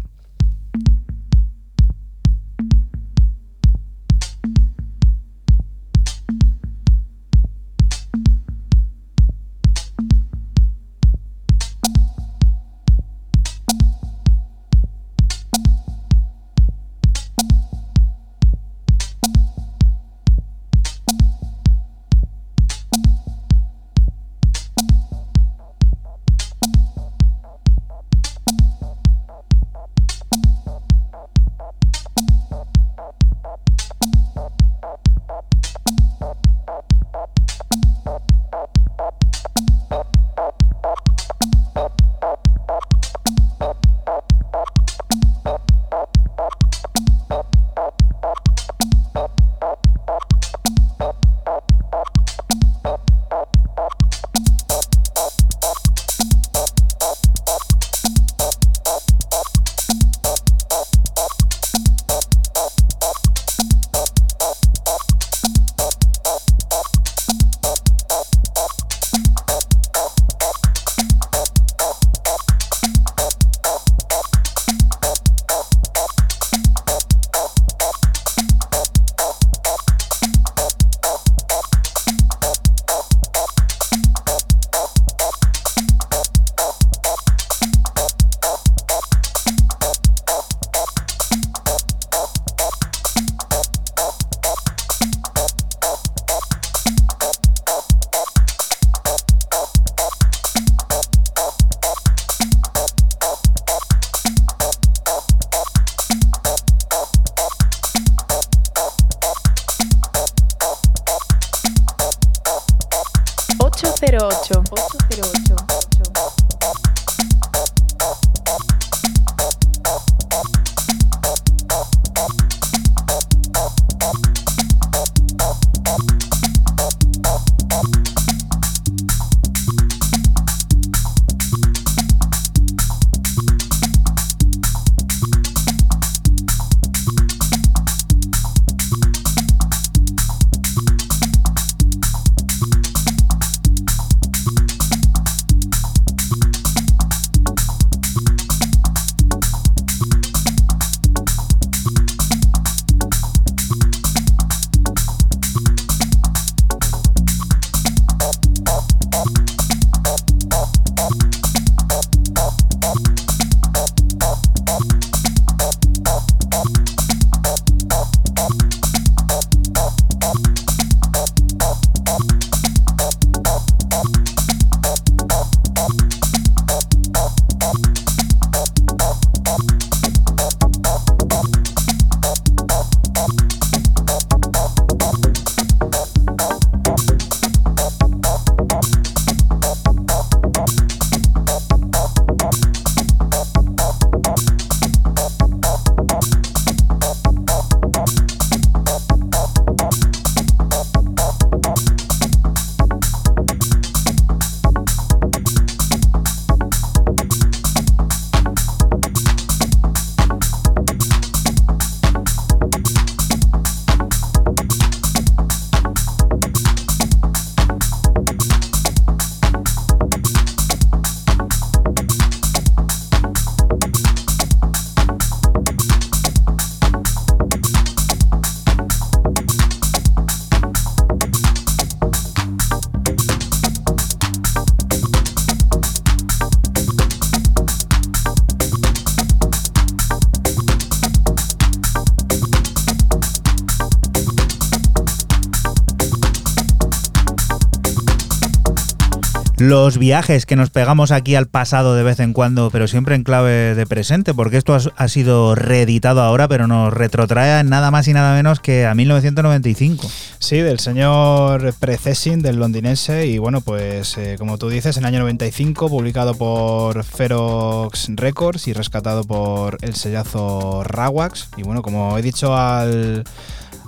[249.74, 253.24] Los viajes que nos pegamos aquí al pasado de vez en cuando, pero siempre en
[253.24, 258.14] clave de presente, porque esto ha, sido reeditado ahora, pero nos retrotrae nada más y
[258.14, 260.08] nada menos que a 1995.
[260.38, 265.08] Sí, del señor Precessing, del londinense, y bueno, pues eh, como tú dices, en el
[265.08, 271.50] año 95, publicado por Ferox Records y rescatado por el sellazo Rawax.
[271.58, 273.24] Y bueno, como he dicho al,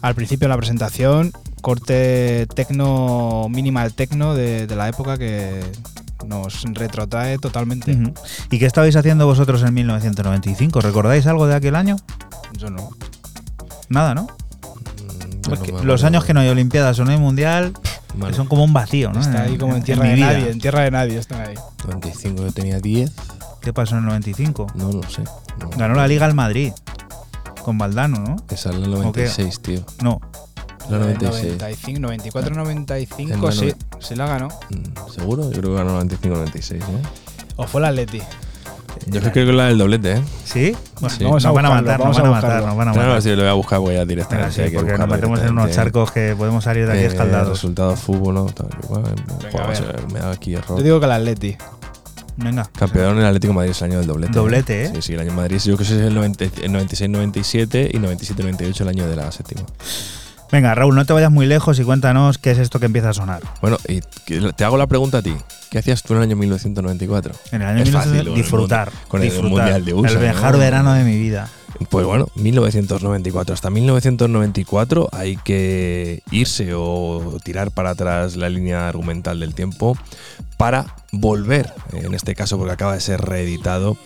[0.02, 1.32] al principio de la presentación,
[1.66, 5.64] corte tecno, minimal tecno de, de la época que
[6.28, 7.98] nos retrotrae totalmente.
[8.52, 10.80] ¿Y qué estabais haciendo vosotros en 1995?
[10.80, 11.96] ¿Recordáis algo de aquel año?
[12.56, 12.92] Yo no.
[13.90, 14.28] Nada, ¿no?
[14.28, 17.74] Mm, no los años que no hay Olimpiadas o no hay Mundial
[18.14, 18.36] Vale.
[18.36, 19.22] son como un vacío, ¿no?
[19.22, 20.34] Está ahí como en tierra de vida.
[20.34, 21.56] nadie, en tierra de nadie están ahí.
[21.84, 23.12] 95 yo tenía 10.
[23.62, 24.68] ¿Qué pasó en el 95?
[24.76, 25.24] No lo sé.
[25.60, 25.72] No.
[25.76, 26.74] Ganó la Liga al Madrid.
[27.64, 28.36] Con Valdano, ¿no?
[28.52, 29.80] Esa es la 96, tío.
[30.04, 30.22] No.
[30.90, 31.58] La 96.
[31.60, 34.48] 95, 94, 95, En la sí, sí la ganó.
[34.70, 35.52] Mm, ¿Seguro?
[35.52, 36.82] Yo creo que ganó 95-96, ¿eh?
[37.56, 38.22] O fue el Atleti.
[39.08, 40.22] Yo creo que la del doblete, ¿eh?
[40.46, 40.76] ¿Sí?
[41.02, 41.24] Bueno, Sí.
[41.26, 42.98] Vamos a nos van a matar, nos vamos van a matar, nos van a No,
[43.02, 43.22] no, matar.
[43.22, 44.52] sí, lo voy a buscar, voy a Venga, directamente.
[44.54, 47.08] sí, hay que porque nos metemos en unos charcos que podemos salir de aquí Eh,
[47.08, 47.50] escaldados.
[47.50, 48.46] Resultados fútbol, ¿no?
[48.46, 50.78] Tal, Venga, ver, me da aquí error.
[50.78, 51.58] Yo digo que el Atleti.
[52.38, 52.70] Venga.
[52.78, 54.34] Campeón el Atlético de Madrid es el año del doblete.
[54.34, 54.92] Doblete, ¿eh?
[54.96, 55.58] Sí, sí, el año de Madrid.
[55.58, 59.62] Yo creo que es el 90 el 96-97 y 97-98 el año de la séptima.
[60.52, 63.14] Venga, Raúl, no te vayas muy lejos y cuéntanos qué es esto que empieza a
[63.14, 63.42] sonar.
[63.62, 64.00] Bueno, y
[64.56, 65.36] te hago la pregunta a ti.
[65.70, 67.34] ¿Qué hacías tú en el año 1994?
[67.52, 68.92] En el año Es 1900, fácil, disfrutar.
[69.08, 69.50] con el disfrutar.
[69.52, 70.58] Mundial de USA, El mejor ¿no?
[70.60, 71.50] verano de mi vida.
[71.90, 73.54] Pues bueno, 1994.
[73.54, 79.98] Hasta 1994 hay que irse o tirar para atrás la línea argumental del tiempo
[80.56, 83.98] para volver, en este caso porque acaba de ser reeditado,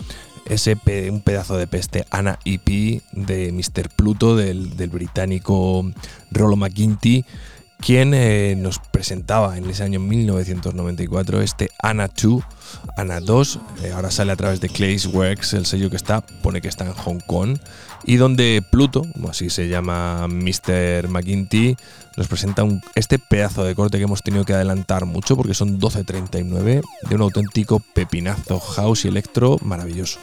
[0.49, 0.76] ese
[1.09, 3.89] un pedazo de peste Ana EP de Mr.
[3.95, 5.89] Pluto del, del británico
[6.31, 7.23] Rollo McGuinty,
[7.80, 12.43] quien eh, nos presentaba en ese año 1994 este Ana 2,
[12.97, 16.59] Ana 2, eh, ahora sale a través de Clay's Works, el sello que está, pone
[16.61, 17.57] que está en Hong Kong,
[18.05, 21.07] y donde Pluto, como así se llama Mr.
[21.07, 21.77] McGuinty,
[22.17, 25.80] nos presenta un- este pedazo de corte que hemos tenido que adelantar mucho porque son
[25.80, 30.19] 12.39 de un auténtico pepinazo house y electro maravilloso.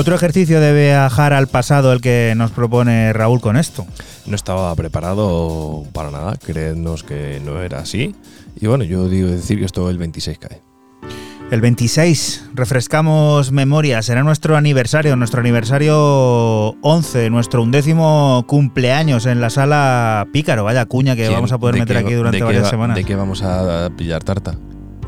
[0.00, 3.86] Otro ejercicio de viajar al pasado el que nos propone Raúl con esto.
[4.26, 8.14] No estaba preparado para nada, creednos que no era así.
[8.58, 10.62] Y bueno, yo digo decir que esto el 26 cae.
[11.50, 15.96] El 26, refrescamos memoria, será nuestro aniversario, nuestro aniversario
[16.80, 20.64] 11, nuestro undécimo cumpleaños en la sala Pícaro.
[20.64, 22.96] Vaya cuña que vamos a poder ¿De meter qué- aquí durante varias va- semanas.
[22.96, 24.54] ¿De qué vamos a pillar tarta?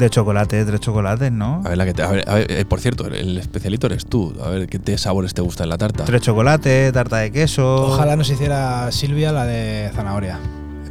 [0.02, 1.62] De chocolate, tres chocolates, ¿no?
[1.64, 4.04] A ver, la que te- a ver, a ver, eh, por cierto, el especialito eres
[4.04, 4.34] tú.
[4.44, 6.04] A ver, ¿qué te sabores te gusta en la tarta?
[6.04, 7.86] Tres chocolates, tarta de queso.
[7.86, 10.40] Ojalá nos hiciera Silvia la de zanahoria.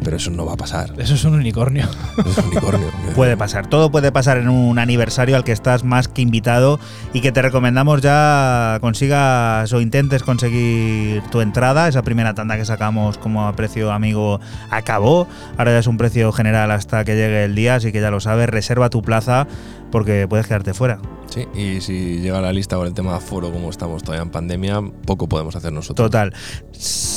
[0.03, 0.93] Pero eso no va a pasar.
[0.97, 1.87] Eso es un unicornio.
[2.25, 2.87] Es un unicornio.
[3.15, 6.79] Puede pasar, todo puede pasar en un aniversario al que estás más que invitado
[7.13, 11.87] y que te recomendamos ya consigas o intentes conseguir tu entrada.
[11.87, 15.27] Esa primera tanda que sacamos como a precio amigo acabó.
[15.57, 18.19] Ahora ya es un precio general hasta que llegue el día, así que ya lo
[18.19, 19.47] sabes, reserva tu plaza
[19.91, 20.99] porque puedes quedarte fuera.
[21.31, 24.81] Sí, y si llega la lista con el tema foro, como estamos todavía en pandemia,
[25.05, 26.11] poco podemos hacer nosotros.
[26.11, 26.33] Total.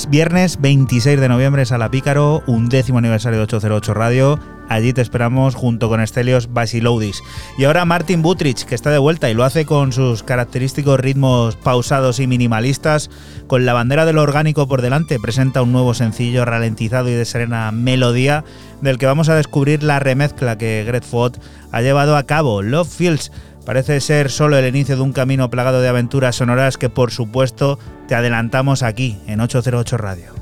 [0.08, 4.38] Viernes 26 de noviembre, Sala Pícaro, un décimo aniversario de 808 Radio.
[4.68, 7.22] Allí te esperamos junto con Estelios Basiloudis.
[7.58, 11.56] Y ahora Martin Butrich, que está de vuelta y lo hace con sus característicos ritmos
[11.56, 13.10] pausados y minimalistas.
[13.48, 17.24] Con la bandera de lo orgánico por delante, presenta un nuevo sencillo ralentizado y de
[17.24, 18.44] serena melodía,
[18.80, 21.34] del que vamos a descubrir la remezcla que Greg Ford
[21.72, 22.62] ha llevado a cabo.
[22.62, 23.32] Love Fields
[23.64, 27.78] Parece ser solo el inicio de un camino plagado de aventuras sonoras que por supuesto
[28.08, 30.34] te adelantamos aquí en 808 Radio.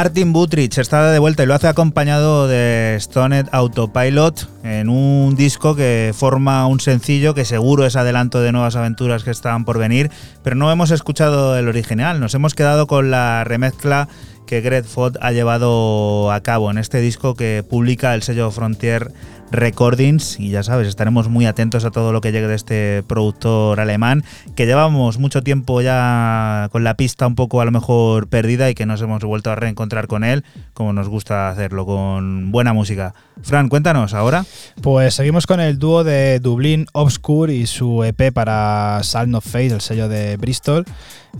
[0.00, 5.76] Martin Butrich está de vuelta y lo hace acompañado de Stoned Autopilot en un disco
[5.76, 10.10] que forma un sencillo que seguro es adelanto de nuevas aventuras que están por venir,
[10.42, 14.08] pero no hemos escuchado el original, nos hemos quedado con la remezcla
[14.46, 19.12] que Greg Ford ha llevado a cabo en este disco que publica el sello Frontier
[19.50, 23.80] Recordings y ya sabes, estaremos muy atentos a todo lo que llegue de este productor
[23.80, 24.24] alemán
[24.54, 28.74] que llevamos mucho tiempo ya con la pista un poco a lo mejor perdida y
[28.74, 30.44] que nos hemos vuelto a reencontrar con él
[30.80, 33.14] como nos gusta hacerlo, con buena música.
[33.42, 34.44] Fran, cuéntanos ahora.
[34.80, 39.74] Pues seguimos con el dúo de Dublín Obscure y su EP para Sound of Fate,
[39.74, 40.84] el sello de Bristol.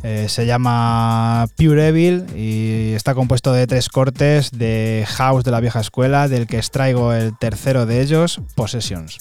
[0.02, 5.60] Eh, se llama Pure Evil y está compuesto de tres cortes de house de la
[5.60, 9.18] vieja escuela, del que extraigo el tercero de ellos, Possessions.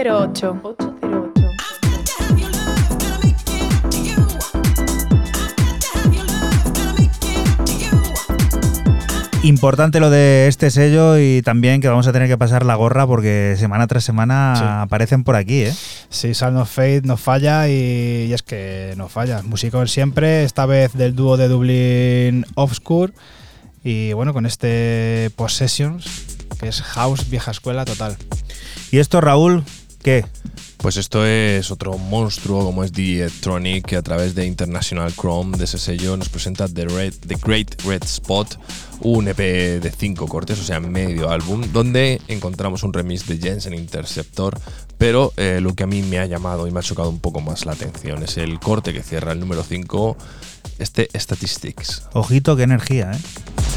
[0.00, 0.60] 808.
[0.64, 1.50] 808.
[9.42, 13.06] Importante lo de este sello y también que vamos a tener que pasar la gorra
[13.06, 15.74] porque semana tras semana aparecen por aquí, ¿eh?
[16.08, 19.42] Sí, Sound of Fate nos falla y, es que nos falla.
[19.42, 23.12] Musicos siempre, esta vez del dúo de Dublín Obscure
[23.84, 28.16] y bueno, con este Possessions, que es House Vieja Escuela total.
[28.90, 29.64] Y esto, Raúl,
[30.02, 30.24] qué?
[30.78, 35.58] Pues esto es otro monstruo como es The Electronic que a través de International Chrome
[35.58, 38.58] de ese sello nos presenta The, Red, The Great Red Spot,
[39.02, 43.74] un EP de cinco cortes, o sea, medio álbum, donde encontramos un remix de Jensen
[43.74, 44.58] Interceptor,
[44.96, 47.40] pero eh, lo que a mí me ha llamado y me ha chocado un poco
[47.40, 50.16] más la atención es el corte que cierra el número 5,
[50.78, 52.04] este Statistics.
[52.14, 53.69] Ojito, qué energía, ¿eh?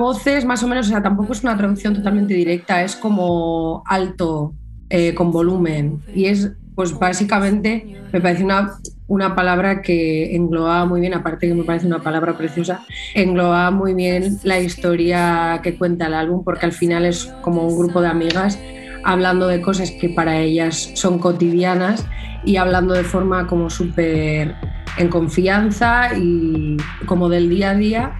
[0.00, 2.96] Esa voz es más o menos, o sea, tampoco es una traducción totalmente directa, es
[2.96, 4.54] como alto,
[4.88, 6.00] eh, con volumen.
[6.14, 8.78] Y es, pues básicamente, me parece una,
[9.08, 12.80] una palabra que engloba muy bien, aparte que me parece una palabra preciosa,
[13.14, 17.78] engloba muy bien la historia que cuenta el álbum, porque al final es como un
[17.78, 18.58] grupo de amigas
[19.04, 22.06] hablando de cosas que para ellas son cotidianas
[22.42, 24.54] y hablando de forma como súper
[24.96, 28.12] en confianza y como del día a día,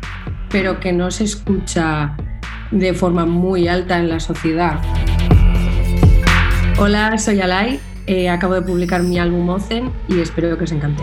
[0.51, 2.17] pero que no se escucha
[2.71, 4.81] de forma muy alta en la sociedad.
[6.79, 11.03] Hola, soy Alay, eh, acabo de publicar mi álbum Ozen y espero que os encante.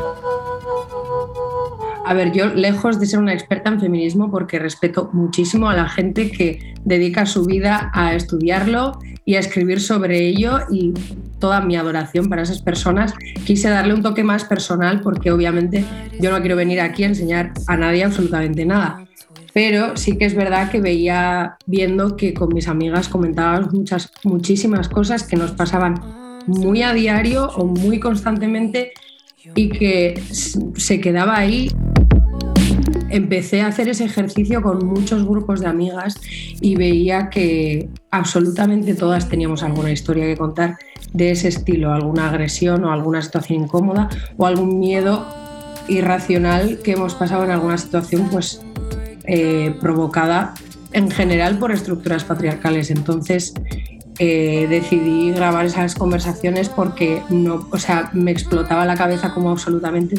[2.05, 5.89] A ver, yo lejos de ser una experta en feminismo, porque respeto muchísimo a la
[5.89, 10.93] gente que dedica su vida a estudiarlo y a escribir sobre ello y
[11.39, 13.13] toda mi adoración para esas personas,
[13.45, 15.83] quise darle un toque más personal porque obviamente
[16.19, 19.06] yo no quiero venir aquí a enseñar a nadie absolutamente nada.
[19.57, 24.87] Pero sí que es verdad que veía viendo que con mis amigas comentábamos muchas, muchísimas
[24.87, 25.99] cosas que nos pasaban
[26.45, 28.91] muy a diario o muy constantemente
[29.55, 31.71] y que se quedaba ahí.
[33.09, 36.21] Empecé a hacer ese ejercicio con muchos grupos de amigas
[36.61, 40.77] y veía que absolutamente todas teníamos alguna historia que contar
[41.13, 44.07] de ese estilo, alguna agresión o alguna situación incómoda
[44.37, 45.25] o algún miedo
[45.87, 48.61] irracional que hemos pasado en alguna situación pues
[49.27, 50.53] eh, provocada
[50.93, 52.89] en general por estructuras patriarcales.
[52.89, 53.53] Entonces,
[54.19, 60.15] eh, decidí grabar esas conversaciones porque no, o sea, me explotaba la cabeza como absolutamente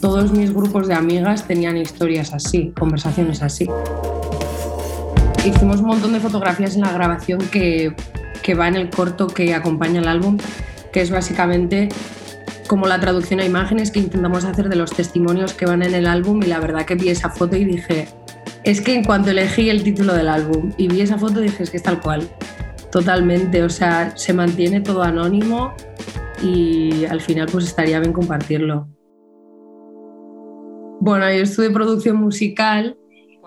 [0.00, 3.68] todos mis grupos de amigas tenían historias así, conversaciones así.
[5.44, 7.94] Hicimos un montón de fotografías en la grabación que,
[8.42, 10.38] que va en el corto que acompaña el álbum,
[10.92, 11.88] que es básicamente
[12.66, 16.06] como la traducción a imágenes que intentamos hacer de los testimonios que van en el
[16.06, 18.08] álbum y la verdad que vi esa foto y dije,
[18.66, 21.70] es que en cuanto elegí el título del álbum y vi esa foto dije, es
[21.70, 22.28] que es tal cual,
[22.90, 25.74] Totalmente, o sea, se mantiene todo anónimo
[26.42, 28.88] y al final pues estaría bien compartirlo.
[31.00, 32.96] Bueno, yo estudié producción musical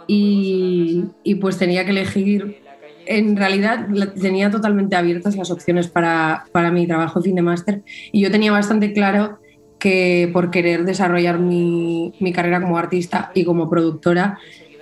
[0.05, 1.03] y,
[1.41, 2.61] pues tenía que elegir,
[3.05, 3.87] en realidad
[4.21, 7.81] tenía totalmente abiertas las opciones para, mi trabajo fin de máster
[8.11, 9.39] y yo tenía bastante claro
[9.79, 14.37] que por querer desarrollar mi, carrera como artista y como productora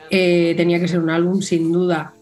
[0.09, 2.13] eh, tenía que ser un álbum sin duda,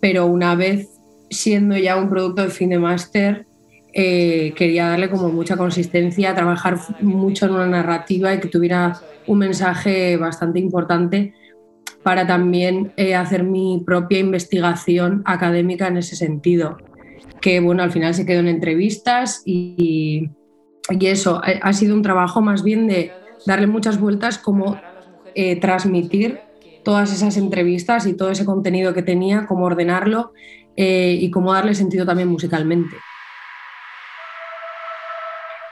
[0.00, 0.88] pero una vez
[1.30, 3.46] siendo ya un producto de fin de máster,
[3.92, 9.38] eh, quería darle como mucha consistencia, trabajar mucho en una narrativa y que tuviera un
[9.38, 11.34] mensaje bastante importante
[12.02, 16.76] para también eh, hacer mi propia investigación académica en ese sentido.
[17.40, 20.30] Que bueno, al final se quedó en entrevistas y,
[20.90, 23.12] y eso ha sido un trabajo más bien de
[23.46, 24.80] darle muchas vueltas como
[25.60, 26.40] transmitir
[26.86, 30.32] todas esas entrevistas y todo ese contenido que tenía, cómo ordenarlo
[30.76, 32.94] eh, y cómo darle sentido también musicalmente.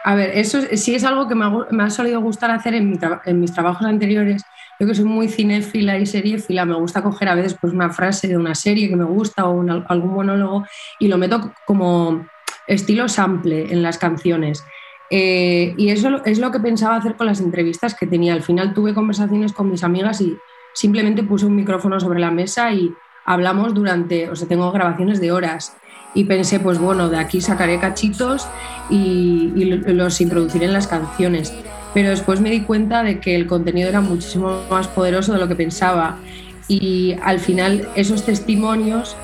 [0.03, 3.53] A ver, eso sí es algo que me ha, solido gustar hacer en, en, mis
[3.53, 4.43] trabajos anteriores.
[4.81, 8.27] Yo que soy muy cinéfila y seriéfila, me gusta coger a veces pues, una frase
[8.27, 10.65] de una serie que me gusta o algún monólogo
[10.99, 12.27] y lo meto como
[12.67, 14.65] estilo sample en las canciones.
[15.11, 18.33] Eh, y eso es lo que pensaba hacer con las entrevistas que tenía.
[18.33, 20.37] Al final tuve conversaciones con mis amigas y
[20.75, 22.93] simplemente puse un micrófono sobre la mesa y
[23.25, 25.77] hablamos durante, o sea, tengo grabaciones de horas
[26.15, 28.47] y pensé, pues bueno, de aquí sacaré cachitos
[28.91, 31.53] y, los introduciré en las canciones.
[31.93, 35.49] Pero después me di cuenta de que el contenido era muchísimo más poderoso de lo
[35.49, 36.19] que pensaba
[36.67, 39.17] y al final esos testimonios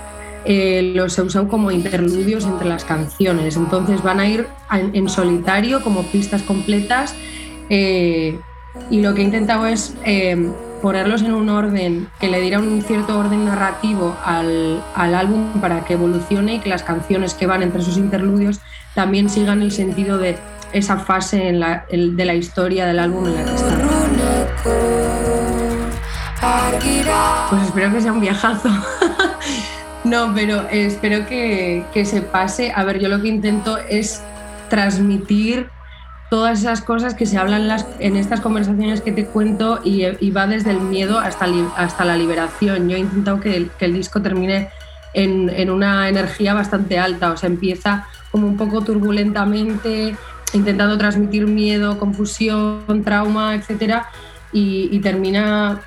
[0.44, 3.56] eh, los he usado como interludios entre las canciones.
[3.56, 7.14] Entonces van a ir en, solitario como pistas completas
[7.68, 8.38] eh,
[8.88, 9.94] y lo que he intentado es...
[10.04, 15.84] Eh, ponerlos en un orden que le diera un cierto orden narrativo al, álbum para
[15.84, 18.60] que evolucione y que las canciones que van entre sus interludios
[18.94, 20.36] también sigan el sentido de
[20.72, 23.78] esa fase de la historia del álbum en la que está.
[27.50, 28.68] Pues espero que sea un viajazo.
[30.04, 32.72] no, pero espero que, que se pase.
[32.74, 34.22] A ver, yo lo que intento es
[34.68, 35.68] transmitir
[36.30, 40.70] todas esas cosas que se hablan en estas conversaciones que te cuento y, va desde
[40.70, 41.46] el miedo hasta,
[41.76, 42.88] hasta la liberación.
[42.88, 44.70] Yo he intentado que el, disco termine
[45.12, 50.16] en, una energía bastante alta, o sea, empieza como un poco turbulentamente,
[50.52, 54.04] intentando transmitir miedo, confusión, trauma, etc.
[54.52, 55.80] Y, y termina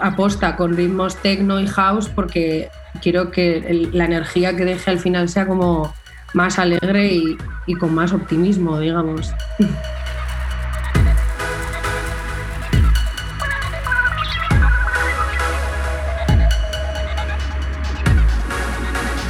[0.00, 2.68] aposta con ritmos techno y house porque
[3.00, 5.94] quiero que la energía que deje al final sea como
[6.34, 7.36] más alegre
[7.66, 9.32] y, con más optimismo, digamos.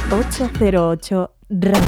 [0.09, 1.85] ...808 Radio.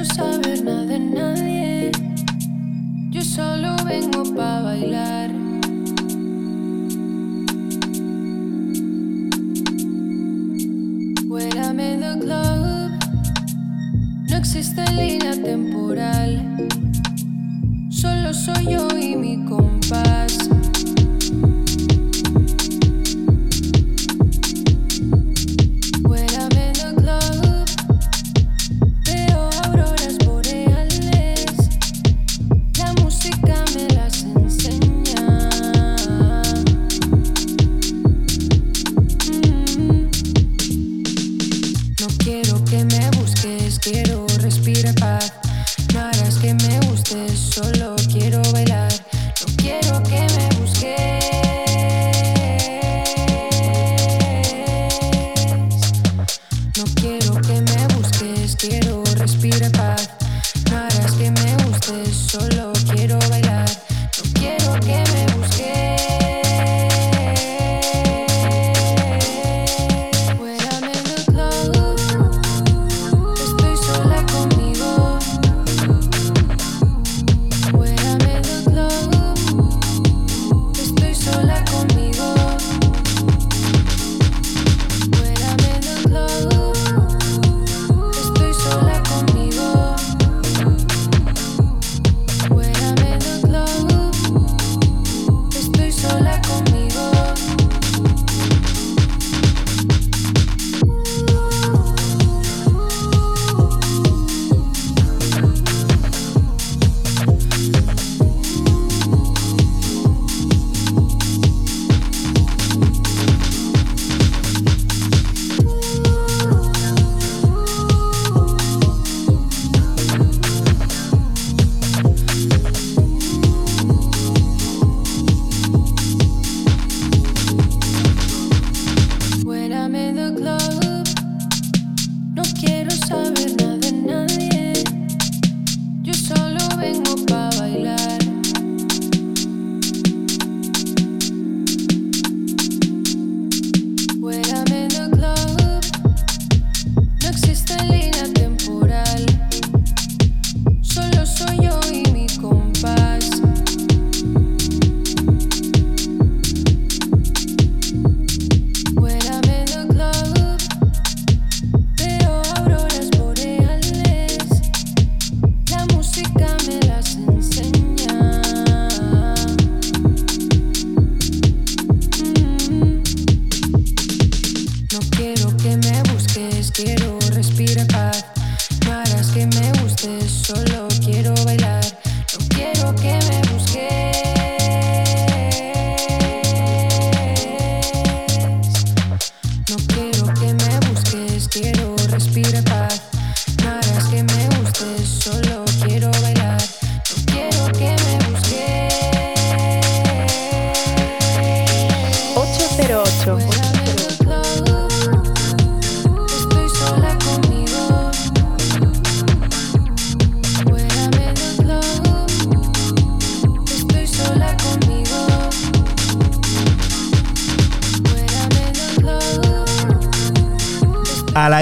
[0.00, 1.92] Quiero saber nada de nadie.
[3.10, 5.30] Yo solo vengo para bailar.
[11.28, 12.90] When I'm in the club,
[14.28, 16.68] no existe línea temporal.
[17.90, 20.48] Solo soy yo y mi compás.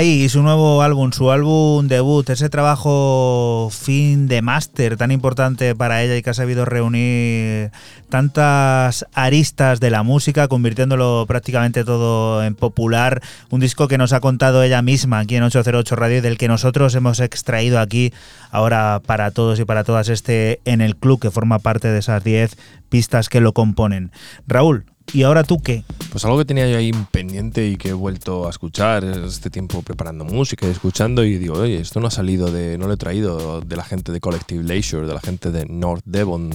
[0.03, 6.03] Y su nuevo álbum, su álbum debut, ese trabajo fin de máster tan importante para
[6.03, 7.71] ella y que ha sabido reunir
[8.09, 13.23] tantas aristas de la música, convirtiéndolo prácticamente todo en popular.
[13.51, 16.49] Un disco que nos ha contado ella misma aquí en 808 Radio y del que
[16.49, 18.13] nosotros hemos extraído aquí
[18.51, 22.23] ahora para todos y para todas este en el club que forma parte de esas
[22.23, 22.57] 10
[22.89, 24.13] pistas que lo componen.
[24.47, 25.85] Raúl, ¿Y ahora tú qué?
[26.11, 29.83] Pues algo que tenía yo ahí pendiente y que he vuelto a escuchar este tiempo
[29.83, 32.97] preparando música y escuchando y digo, oye, esto no ha salido de, no lo he
[32.99, 36.51] traído de la gente de Collective Leisure, de la gente de North Devon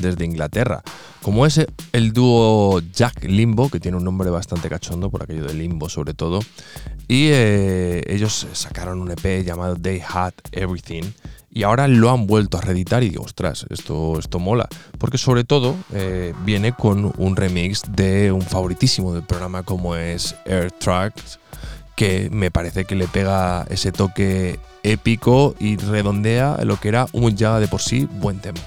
[0.00, 0.82] desde Inglaterra.
[1.22, 5.54] Como es el dúo Jack Limbo, que tiene un nombre bastante cachondo por aquello de
[5.54, 6.40] Limbo sobre todo,
[7.06, 11.04] y eh, ellos sacaron un EP llamado They Had Everything
[11.54, 14.68] y ahora lo han vuelto a reeditar y digo, ostras, esto, esto mola.
[14.98, 20.34] Porque sobre todo eh, viene con un remix de un favoritísimo del programa como es
[20.44, 21.38] Air Tracks,
[21.94, 27.36] que me parece que le pega ese toque épico y redondea lo que era un
[27.36, 28.60] ya de por sí buen tema.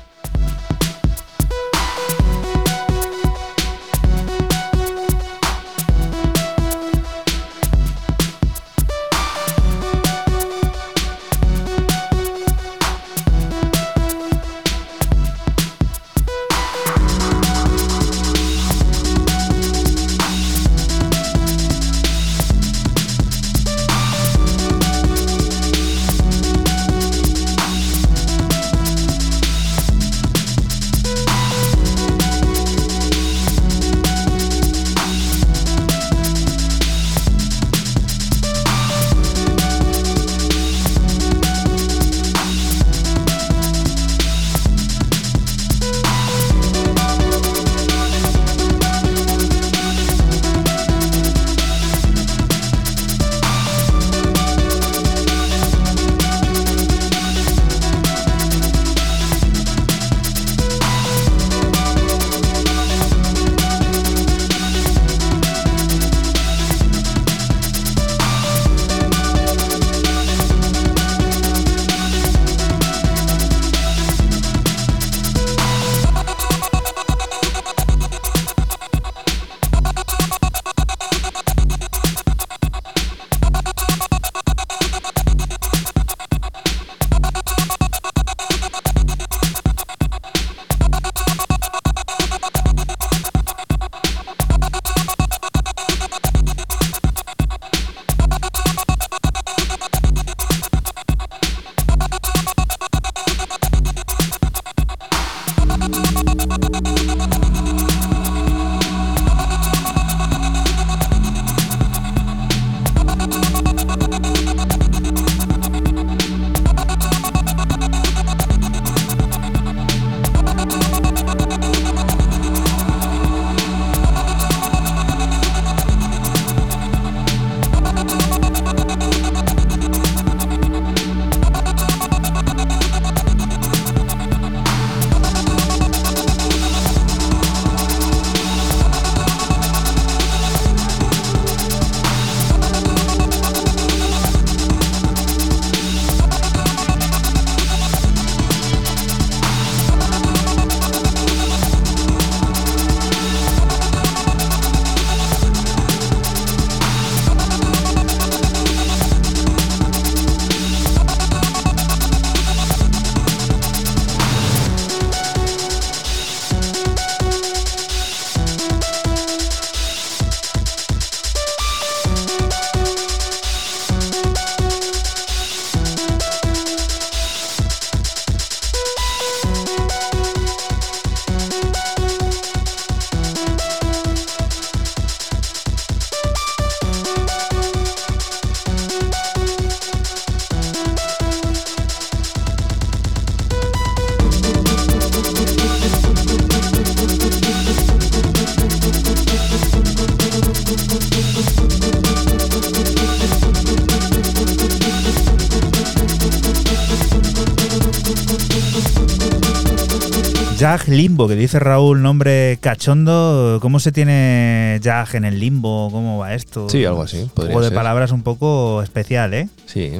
[211.18, 213.58] Limbo, que dice Raúl, nombre cachondo.
[213.60, 215.90] ¿Cómo se tiene Jag en el limbo?
[215.92, 216.70] ¿Cómo va esto?
[216.70, 217.22] Sí, algo así.
[217.22, 219.50] Un juego de palabras un poco especial, ¿eh?
[219.66, 219.94] Sí.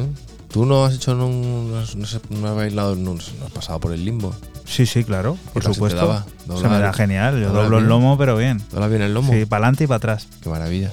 [0.52, 4.06] ¿Tú no has hecho un, no, sé, no has bailado, no, has pasado por el
[4.06, 4.36] limbo?
[4.66, 6.02] Sí, sí, claro, por supuesto.
[6.02, 7.42] Se, daba, se me da genial.
[7.42, 8.62] Yo doblo el lomo, pero bien.
[8.70, 9.34] ¿Dobla bien el lomo?
[9.34, 10.28] Sí, para adelante y para atrás.
[10.44, 10.92] Qué maravilla.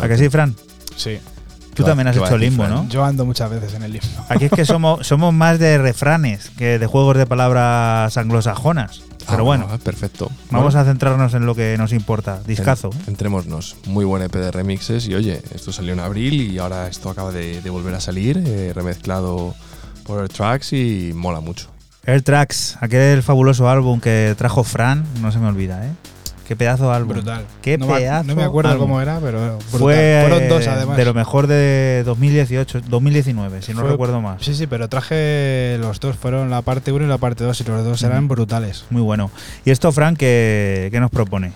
[0.00, 0.54] ¿A que sí, Fran?
[0.94, 1.18] Sí.
[1.74, 2.88] Tú también has hecho limbo, ¿no?
[2.88, 4.06] Yo ando muchas veces en el limbo.
[4.28, 9.07] Aquí es que somos, somos más de refranes que de juegos de palabras anglosajonas.
[9.28, 10.30] Pero Ah, bueno, perfecto.
[10.50, 12.40] vamos Bueno, a centrarnos en lo que nos importa.
[12.46, 12.90] Discazo.
[13.04, 13.76] en- Entrémonos.
[13.86, 15.06] Muy buen EP de remixes.
[15.08, 18.42] Y oye, esto salió en abril y ahora esto acaba de, de volver a salir,
[18.46, 19.54] eh, remezclado
[20.04, 21.68] por Air Tracks y mola mucho.
[22.06, 25.90] Air Tracks, aquel fabuloso álbum que trajo Fran, no se me olvida, ¿eh?
[26.48, 27.12] Qué pedazo de álbum.
[27.12, 27.44] Brutal.
[27.60, 28.86] Qué no, me, pedazo no me acuerdo álbum.
[28.88, 29.78] cómo era, pero brutal.
[29.78, 30.96] Fue fueron dos además.
[30.96, 34.42] de lo mejor de 2018, 2019, si no recuerdo más.
[34.42, 37.64] Sí, sí, pero traje los dos, fueron la parte 1 y la parte 2 y
[37.64, 38.86] los dos eran brutales.
[38.88, 39.30] Muy bueno.
[39.66, 41.52] ¿Y esto, Frank, qué, qué nos propone?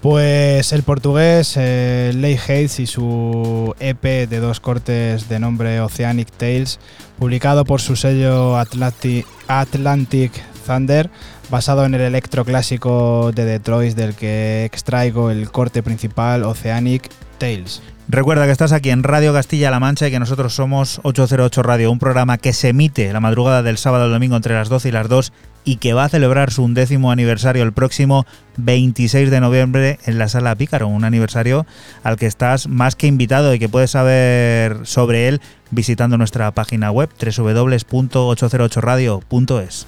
[0.00, 6.30] Pues el portugués eh, Leigh Hayes y su EP de dos cortes de nombre Oceanic
[6.32, 6.80] Tales,
[7.18, 10.32] publicado por su sello Atlantic, Atlantic
[10.66, 11.10] Thunder,
[11.50, 17.82] basado en el electro clásico de Detroit del que extraigo el corte principal Oceanic Tales.
[18.08, 21.98] Recuerda que estás aquí en Radio Castilla-La Mancha y que nosotros somos 808 Radio, un
[21.98, 25.08] programa que se emite la madrugada del sábado al domingo entre las 12 y las
[25.08, 25.32] 2
[25.64, 28.26] y que va a celebrar su undécimo aniversario el próximo
[28.58, 31.64] 26 de noviembre en la Sala Pícaro, un aniversario
[32.02, 35.40] al que estás más que invitado y que puedes saber sobre él
[35.70, 39.86] visitando nuestra página web www.808radio.es.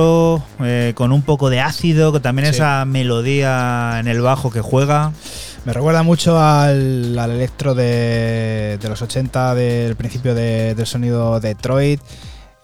[0.00, 2.54] electro eh, con un poco de ácido, con también Sí.
[2.54, 5.12] esa melodía en el bajo que juega.
[5.64, 11.38] Me recuerda mucho al, al electro de, de los 80, del principio de- del sonido
[11.40, 12.00] Detroit.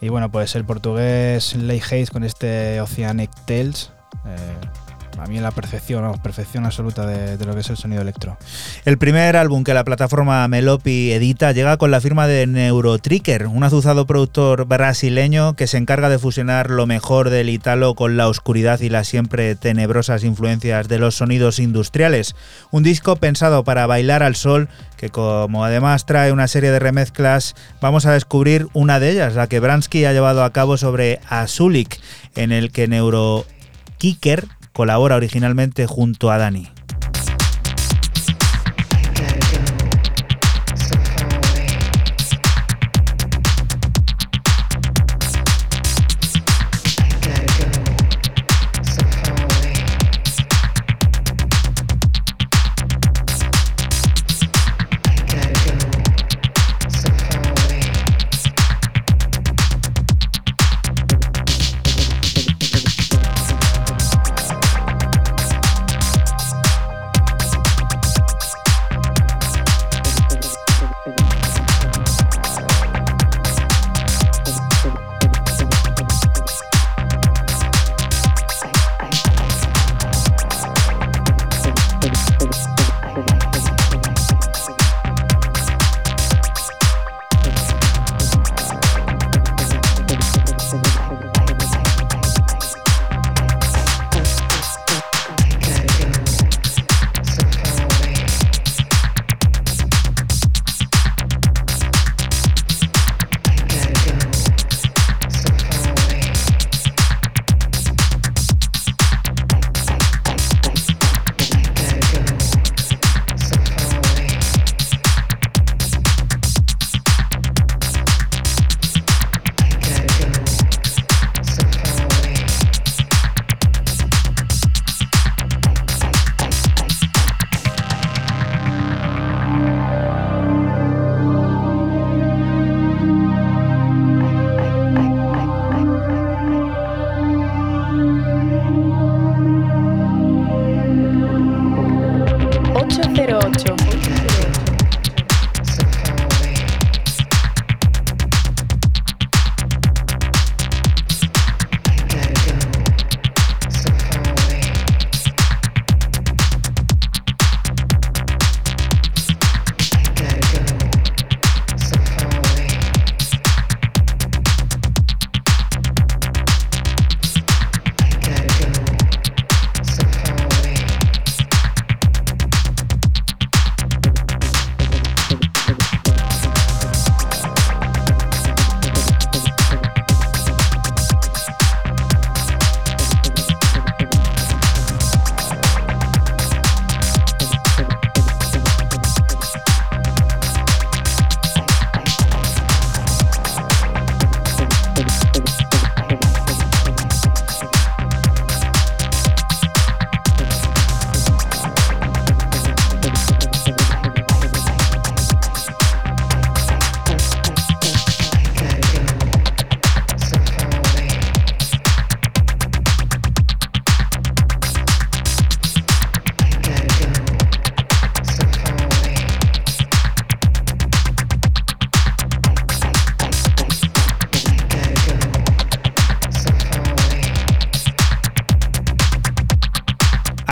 [0.00, 3.90] Y bueno, pues el portugués Leigh Hayes con este Oceanic Tales.
[4.26, 8.02] eh, a mí la perfección, vamos, perfección absoluta de, de lo que es el sonido
[8.02, 8.36] electro.
[8.86, 13.64] El primer álbum que la plataforma Melopi edita llega con la firma de Neurotricker, un
[13.64, 18.78] azuzado productor brasileño que se encarga de fusionar lo mejor del italo con la oscuridad
[18.78, 22.36] y las siempre tenebrosas influencias de los sonidos industriales.
[22.70, 27.56] Un disco pensado para bailar al sol que como además trae una serie de remezclas,
[27.80, 31.98] vamos a descubrir una de ellas, la que Bransky ha llevado a cabo sobre Azulik,
[32.36, 36.75] en el que Neurokicker colabora originalmente junto a Dani.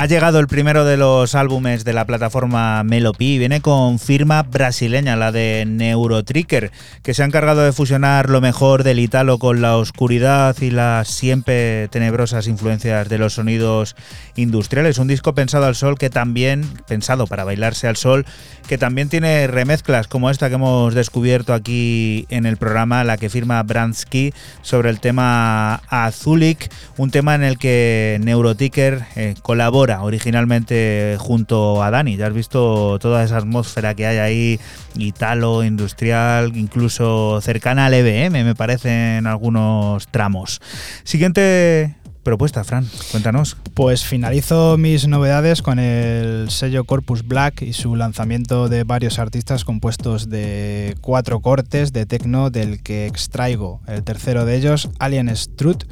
[0.05, 4.43] Ha llegado el primero de los álbumes de la plataforma Melopy y viene con firma
[4.43, 6.73] brasileña, la de Neurotricker,
[7.03, 11.09] que se ha encargado de fusionar lo mejor del italo con la oscuridad y las
[11.09, 13.97] siempre tenebrosas influencias de los sonidos
[14.37, 14.99] industriales.
[14.99, 18.27] Un disco pensado al sol que también, pensado para bailarse al sol,
[18.69, 23.31] que también tiene remezclas como esta que hemos descubierto aquí en el programa, la que
[23.31, 31.17] firma Bransky sobre el tema Azulik, un tema en el que Neuroticker eh, colabora originalmente
[31.19, 32.17] junto a Dani.
[32.17, 34.61] Ya has visto toda esa atmósfera que hay ahí,
[34.97, 40.61] italo, industrial, incluso cercana al EBM, me parece en algunos tramos.
[41.03, 43.57] Siguiente propuesta, Fran, cuéntanos.
[43.75, 49.65] Pues finalizo mis novedades con el sello Corpus Black y su lanzamiento de varios artistas
[49.65, 55.85] compuestos de cuatro cortes de techno del que extraigo el tercero de ellos, Alien Strut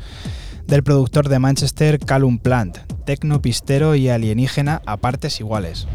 [0.66, 5.86] del productor de Manchester Callum Plant, tecno pistero y alienígena a partes iguales.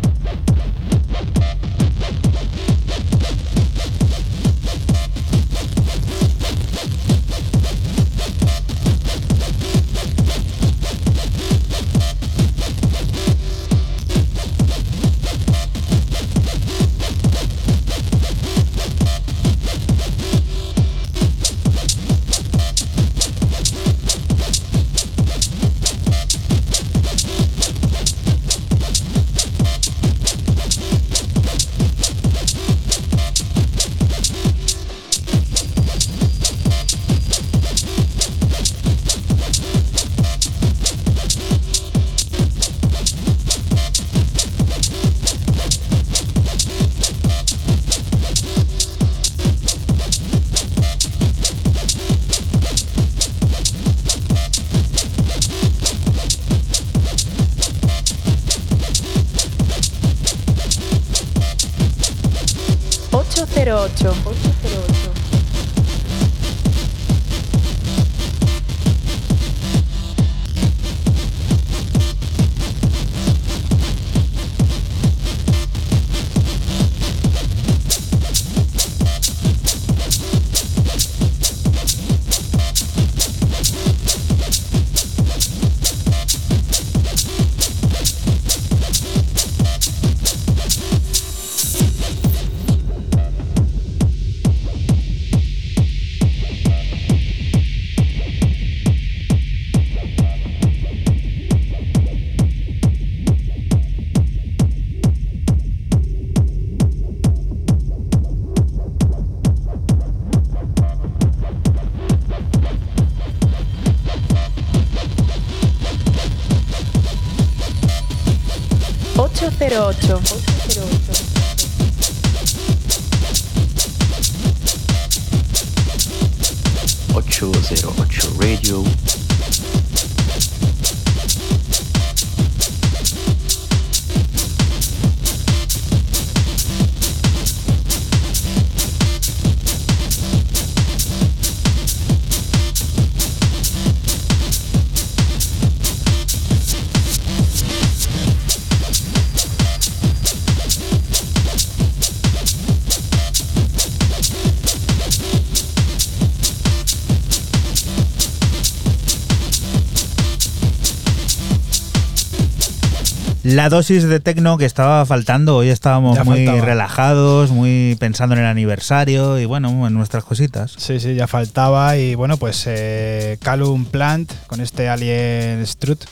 [163.49, 168.45] La dosis de tecno que estaba faltando, hoy estábamos muy relajados, muy pensando en el
[168.45, 170.73] aniversario y bueno, en nuestras cositas.
[170.75, 176.03] Sí, sí, ya faltaba y bueno, pues eh, Calum Plant con este Alien Strut,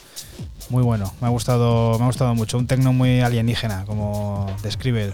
[0.69, 5.13] muy bueno, me ha gustado, me ha gustado mucho, un tecno muy alienígena, como describe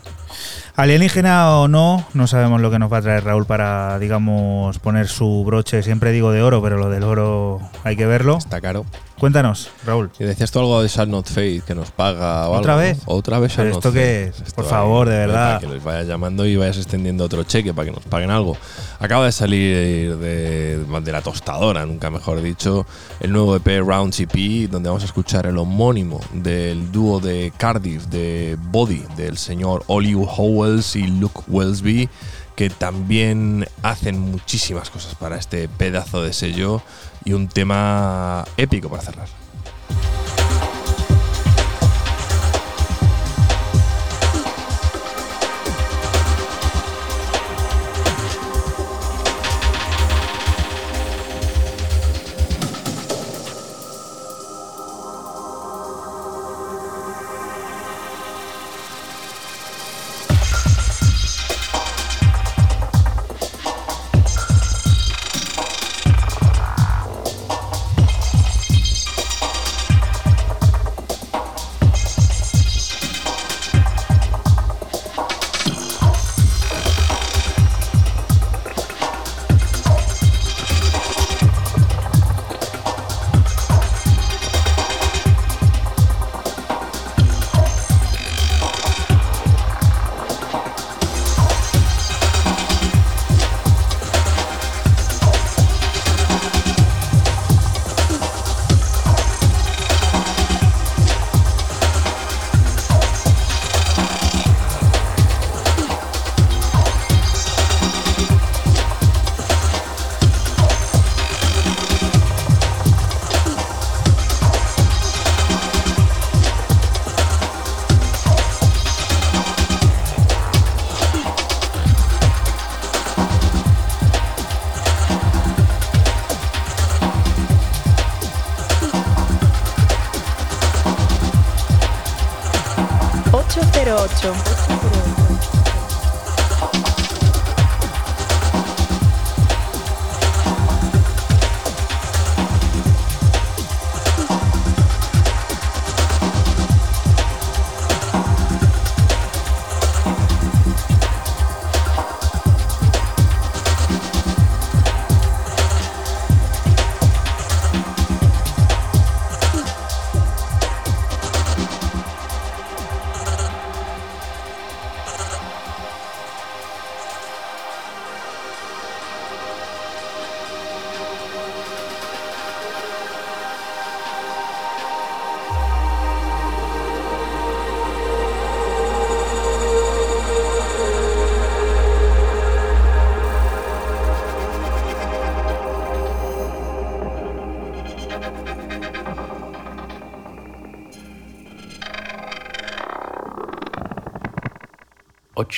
[0.76, 5.07] Alienígena o no, no sabemos lo que nos va a traer Raúl para, digamos, poner
[5.07, 8.38] su broche, siempre digo de oro, pero lo del oro hay que verlo.
[8.38, 8.85] Está caro.
[9.22, 10.10] Cuéntanos, Raúl.
[10.18, 12.98] Y decías tú algo de Shall Not Fade, que nos paga o ¿Otra vez?
[13.06, 14.52] Otra vez Shall ¿Esto qué es?
[14.53, 15.60] Por favor, de verdad.
[15.60, 18.57] Para que les vayas llamando y vayas extendiendo otro cheque para que nos paguen algo.
[18.99, 22.88] Acaba de salir de, de la tostadora, nunca mejor dicho,
[23.19, 28.06] el nuevo EP Round CP, donde vamos a escuchar el homónimo del dúo de Cardiff,
[28.07, 32.10] de Body, del señor Oliver Howells y Luke Wellesby
[32.56, 36.81] que también hacen muchísimas cosas para este pedazo de sello
[37.26, 39.40] y un tema épico para cerrar.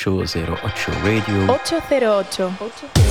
[0.06, 1.48] 808 Radio.
[1.48, 2.52] 808.
[2.60, 3.03] 808.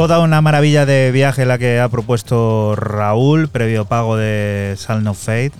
[0.00, 5.18] Toda una maravilla de viaje la que ha propuesto Raúl, previo pago de Sound of
[5.18, 5.52] Fate.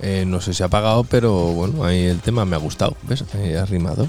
[0.00, 2.96] Eh, no sé si ha pagado, pero bueno, ahí el tema me ha gustado.
[3.02, 3.24] ¿Ves?
[3.34, 4.08] Eh, ha rimado.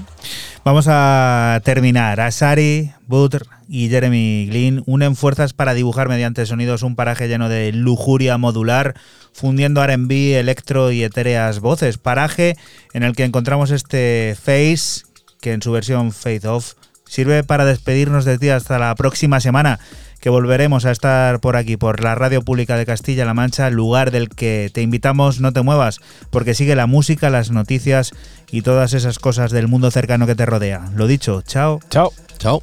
[0.64, 2.18] Vamos a terminar.
[2.18, 7.70] Asari, Butr y Jeremy Glynn unen fuerzas para dibujar mediante sonidos un paraje lleno de
[7.70, 8.96] lujuria modular,
[9.32, 11.96] fundiendo RB, electro y etéreas voces.
[11.96, 12.56] Paraje
[12.92, 15.04] en el que encontramos este Face,
[15.40, 16.73] que en su versión Fade Off
[17.14, 19.78] sirve para despedirnos de ti hasta la próxima semana,
[20.20, 24.28] que volveremos a estar por aquí, por la Radio Pública de Castilla-La Mancha, lugar del
[24.28, 26.00] que te invitamos no te muevas,
[26.30, 28.10] porque sigue la música, las noticias
[28.50, 30.90] y todas esas cosas del mundo cercano que te rodea.
[30.96, 31.78] Lo dicho, chao.
[31.88, 32.12] Chao.
[32.38, 32.62] Chao.